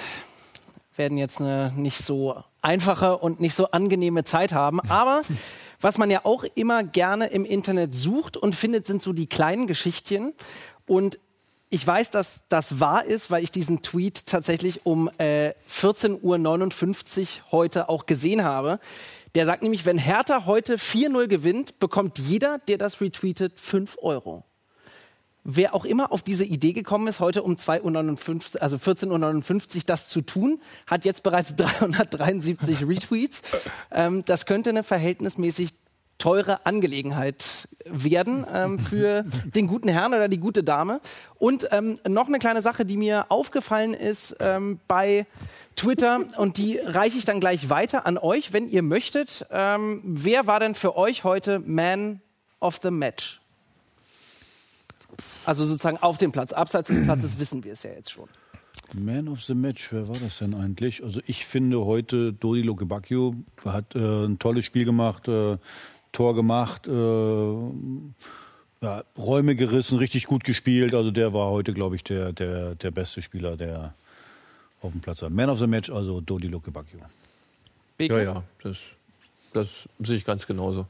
[0.96, 4.80] werden jetzt eine nicht so einfache und nicht so angenehme Zeit haben.
[4.80, 5.22] Aber
[5.80, 9.66] was man ja auch immer gerne im Internet sucht und findet, sind so die kleinen
[9.66, 10.32] Geschichtchen.
[10.86, 11.18] Und
[11.70, 17.52] ich weiß, dass das wahr ist, weil ich diesen Tweet tatsächlich um äh, 14.59 Uhr
[17.52, 18.80] heute auch gesehen habe.
[19.36, 24.44] Der sagt nämlich, wenn Hertha heute 4-0 gewinnt, bekommt jeder, der das retweetet, 5 Euro.
[25.44, 29.82] Wer auch immer auf diese Idee gekommen ist, heute um 2.59 Uhr, also 14.59 Uhr
[29.86, 33.42] das zu tun, hat jetzt bereits 373 Retweets.
[33.90, 35.74] Ähm, das könnte eine verhältnismäßig
[36.20, 41.00] teure Angelegenheit werden ähm, für den guten Herrn oder die gute Dame.
[41.38, 45.26] Und ähm, noch eine kleine Sache, die mir aufgefallen ist ähm, bei
[45.74, 49.46] Twitter und die reiche ich dann gleich weiter an euch, wenn ihr möchtet.
[49.50, 52.20] Ähm, wer war denn für euch heute Man
[52.60, 53.39] of the Match?
[55.44, 56.52] Also sozusagen auf dem Platz.
[56.52, 58.28] Abseits des Platzes wissen wir es ja jetzt schon.
[58.94, 61.02] Man of the Match, wer war das denn eigentlich?
[61.04, 63.34] Also ich finde heute Dodi Lokebakio
[63.64, 65.58] hat äh, ein tolles Spiel gemacht, äh,
[66.12, 67.54] Tor gemacht, äh,
[68.82, 70.94] ja, Räume gerissen, richtig gut gespielt.
[70.94, 73.94] Also der war heute, glaube ich, der, der, der beste Spieler, der
[74.82, 75.30] auf dem Platz war.
[75.30, 76.98] Man of the Match, also Dodi Lokebakio.
[77.98, 78.78] Ja, ja, das,
[79.52, 80.86] das sehe ich ganz genauso.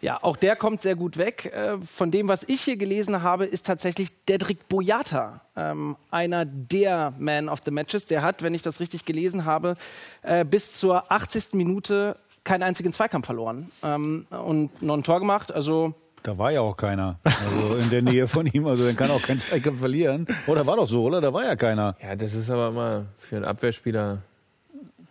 [0.00, 1.46] Ja, auch der kommt sehr gut weg.
[1.46, 7.14] Äh, von dem, was ich hier gelesen habe, ist tatsächlich Dedrick Boyata ähm, einer der
[7.18, 8.04] Man of the Matches.
[8.06, 9.76] Der hat, wenn ich das richtig gelesen habe,
[10.22, 11.54] äh, bis zur 80.
[11.54, 15.52] Minute keinen einzigen Zweikampf verloren ähm, und noch ein Tor gemacht.
[15.52, 15.94] Also
[16.24, 17.18] Da war ja auch keiner.
[17.24, 18.66] Also in der Nähe von ihm.
[18.66, 20.26] Also dann kann auch kein Zweikampf verlieren.
[20.48, 21.20] Oder war doch so, oder?
[21.20, 21.96] Da war ja keiner.
[22.02, 24.22] Ja, das ist aber immer für einen Abwehrspieler.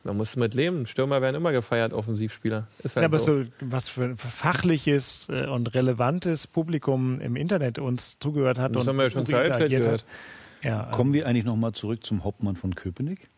[0.03, 0.87] Man muss mit leben.
[0.87, 2.67] Stürmer werden immer gefeiert, Offensivspieler.
[2.83, 3.43] Ist halt ja, aber so.
[3.43, 8.75] so, was für fachliches äh, und relevantes Publikum im Internet uns zugehört hat.
[8.75, 10.01] Das und haben wir ja schon zur Halbzeit gehört.
[10.01, 10.05] hat.
[10.63, 13.29] Ja, ähm, Kommen wir eigentlich nochmal zurück zum Hauptmann von Köpenick?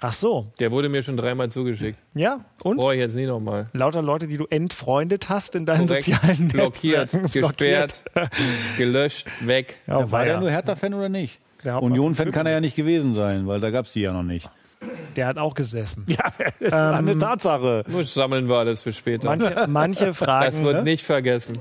[0.00, 0.52] Ach so.
[0.60, 1.98] Der wurde mir schon dreimal zugeschickt.
[2.14, 2.76] Ja, und?
[2.76, 3.68] Brauche ich jetzt nie nochmal.
[3.72, 6.04] Lauter Leute, die du entfreundet hast in deinen Korrekt.
[6.04, 7.48] sozialen Blockiert, Netzwerken.
[7.48, 8.02] gesperrt,
[8.76, 9.78] gelöscht, weg.
[9.86, 10.40] Ja, war war der ja.
[10.40, 11.40] nur Hertha-Fan oder nicht?
[11.64, 14.48] Union-Fan kann er ja nicht gewesen sein, weil da gab es die ja noch nicht.
[15.18, 16.06] Der hat auch gesessen.
[16.08, 17.82] Ja, das war eine Tatsache.
[18.04, 19.26] Sammeln wir alles für später.
[19.26, 20.82] Manche, manche Fragen, das wird ne?
[20.84, 21.58] nicht vergessen.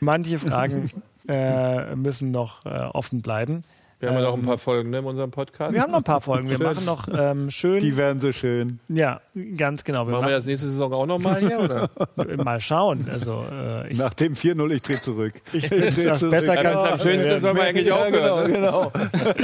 [0.00, 0.90] manche Fragen
[1.28, 3.62] äh, müssen noch äh, offen bleiben.
[4.04, 5.72] Wir haben ja noch ein Ähm, paar Folgen ne, in unserem Podcast.
[5.74, 6.48] Wir haben noch ein paar Folgen.
[6.50, 6.66] Wir Schön.
[6.66, 7.80] machen noch ähm, schön.
[7.80, 8.78] Die wären so schön.
[8.88, 9.20] ja,
[9.56, 10.06] ganz genau.
[10.06, 11.58] Wir Machen wir das nächste Saison auch nochmal hier?
[11.60, 11.90] Oder?
[12.16, 13.06] machen, mal schauen.
[13.10, 15.34] Also äh, ich, Nach dem 4-0, ich drehe zurück.
[15.52, 16.30] ich dreh das zurück.
[16.32, 18.52] besser kann wenn's am schönsten soll man eigentlich ja, aufhören.
[18.52, 18.92] Genau, genau.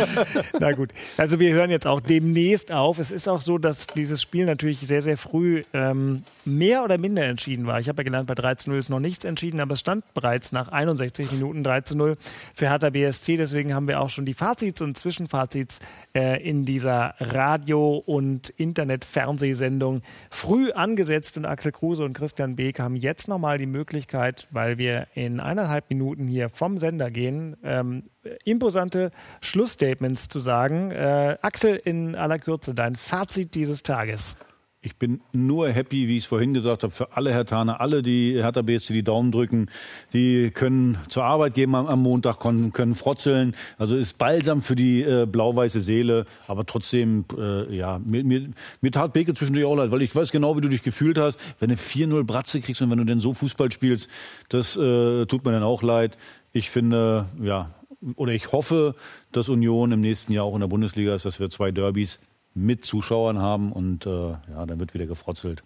[0.61, 0.91] Na gut.
[1.17, 2.99] Also wir hören jetzt auch demnächst auf.
[2.99, 7.25] Es ist auch so, dass dieses Spiel natürlich sehr, sehr früh ähm, mehr oder minder
[7.25, 7.81] entschieden war.
[7.81, 10.05] Ich habe ja gelernt, bei 3 zu 0 ist noch nichts entschieden, aber es stand
[10.15, 12.17] bereits nach 61 Minuten 3 zu 0
[12.55, 13.37] für Hertha BSC.
[13.37, 15.79] Deswegen haben wir auch schon die Fazits und Zwischenfazits
[16.13, 21.37] äh, in dieser Radio- und Internet-Fernsehsendung früh angesetzt.
[21.37, 25.89] Und Axel Kruse und Christian Beek haben jetzt nochmal die Möglichkeit, weil wir in eineinhalb
[25.89, 28.03] Minuten hier vom Sender gehen, ähm,
[28.45, 30.91] imposante Schlussstatements zu sagen.
[30.91, 34.35] Äh, Axel, in aller Kürze, dein Fazit dieses Tages.
[34.83, 38.33] Ich bin nur happy, wie ich es vorhin gesagt habe, für alle Hertaner, alle, die
[38.37, 39.69] Hertha BSC die Daumen drücken,
[40.15, 43.55] die können zur Arbeit gehen am, am Montag, können, können frotzeln.
[43.77, 48.49] Also ist balsam für die äh, blau-weiße Seele, aber trotzdem, äh, ja, mir, mir,
[48.81, 51.39] mir tat Beke zwischendurch auch leid, weil ich weiß genau, wie du dich gefühlt hast,
[51.59, 54.09] wenn du 4-0 Bratze kriegst und wenn du denn so Fußball spielst,
[54.49, 56.17] das äh, tut mir dann auch leid.
[56.55, 57.69] Ich finde, ja,
[58.17, 58.95] oder ich hoffe,
[59.31, 62.19] dass Union im nächsten Jahr auch in der Bundesliga ist, dass wir zwei Derbys
[62.55, 65.63] mit Zuschauern haben und äh, ja, dann wird wieder gefrotzelt.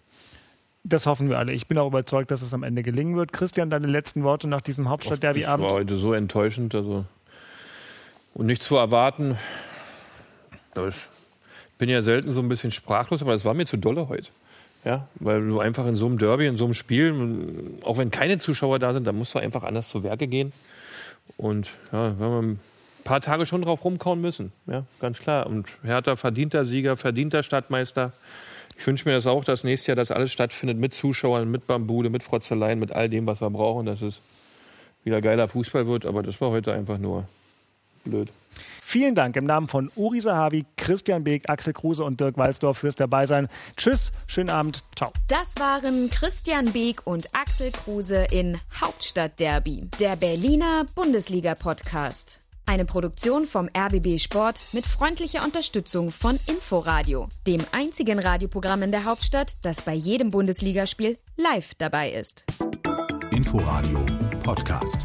[0.83, 1.51] Das hoffen wir alle.
[1.51, 3.33] Ich bin auch überzeugt, dass es am Ende gelingen wird.
[3.33, 5.67] Christian, deine letzten Worte nach diesem Das war Hauptstadt-Derby-Abend?
[5.67, 6.75] heute so enttäuschend.
[6.75, 7.05] Also,
[8.35, 9.35] und nicht zu erwarten.
[10.77, 10.95] Ich
[11.79, 14.29] bin ja selten so ein bisschen sprachlos, aber es war mir zu dolle heute.
[14.83, 18.37] Ja, weil du einfach in so einem Derby, in so einem Spiel, auch wenn keine
[18.37, 20.53] Zuschauer da sind, dann musst du einfach anders zu Werke gehen.
[21.37, 22.59] Und ja, wenn ein
[23.05, 25.47] paar Tage schon drauf rumkauen müssen, ja, ganz klar.
[25.47, 28.11] Und Hertha verdienter Sieger, verdienter Stadtmeister.
[28.77, 32.09] Ich wünsche mir das auch, dass nächstes Jahr das alles stattfindet mit Zuschauern, mit Bambude,
[32.09, 34.19] mit Frotzeleien, mit all dem, was wir brauchen, dass es
[35.05, 36.05] wieder geiler Fußball wird.
[36.05, 37.25] Aber das war heute einfach nur
[38.03, 38.29] blöd.
[38.81, 42.95] Vielen Dank im Namen von Uri Sahavi, Christian Beek, Axel Kruse und Dirk Walsdorf fürs
[42.95, 43.47] Dabeisein.
[43.77, 45.11] Tschüss, schönen Abend, ciao.
[45.27, 52.44] Das waren Christian Beek und Axel Kruse in Hauptstadtderby, der Berliner Bundesliga-Podcast.
[52.67, 59.05] Eine Produktion vom RBB Sport mit freundlicher Unterstützung von Inforadio, dem einzigen Radioprogramm in der
[59.05, 62.43] Hauptstadt, das bei jedem Bundesligaspiel live dabei ist.
[63.31, 64.03] Inforadio
[64.43, 64.97] Podcast.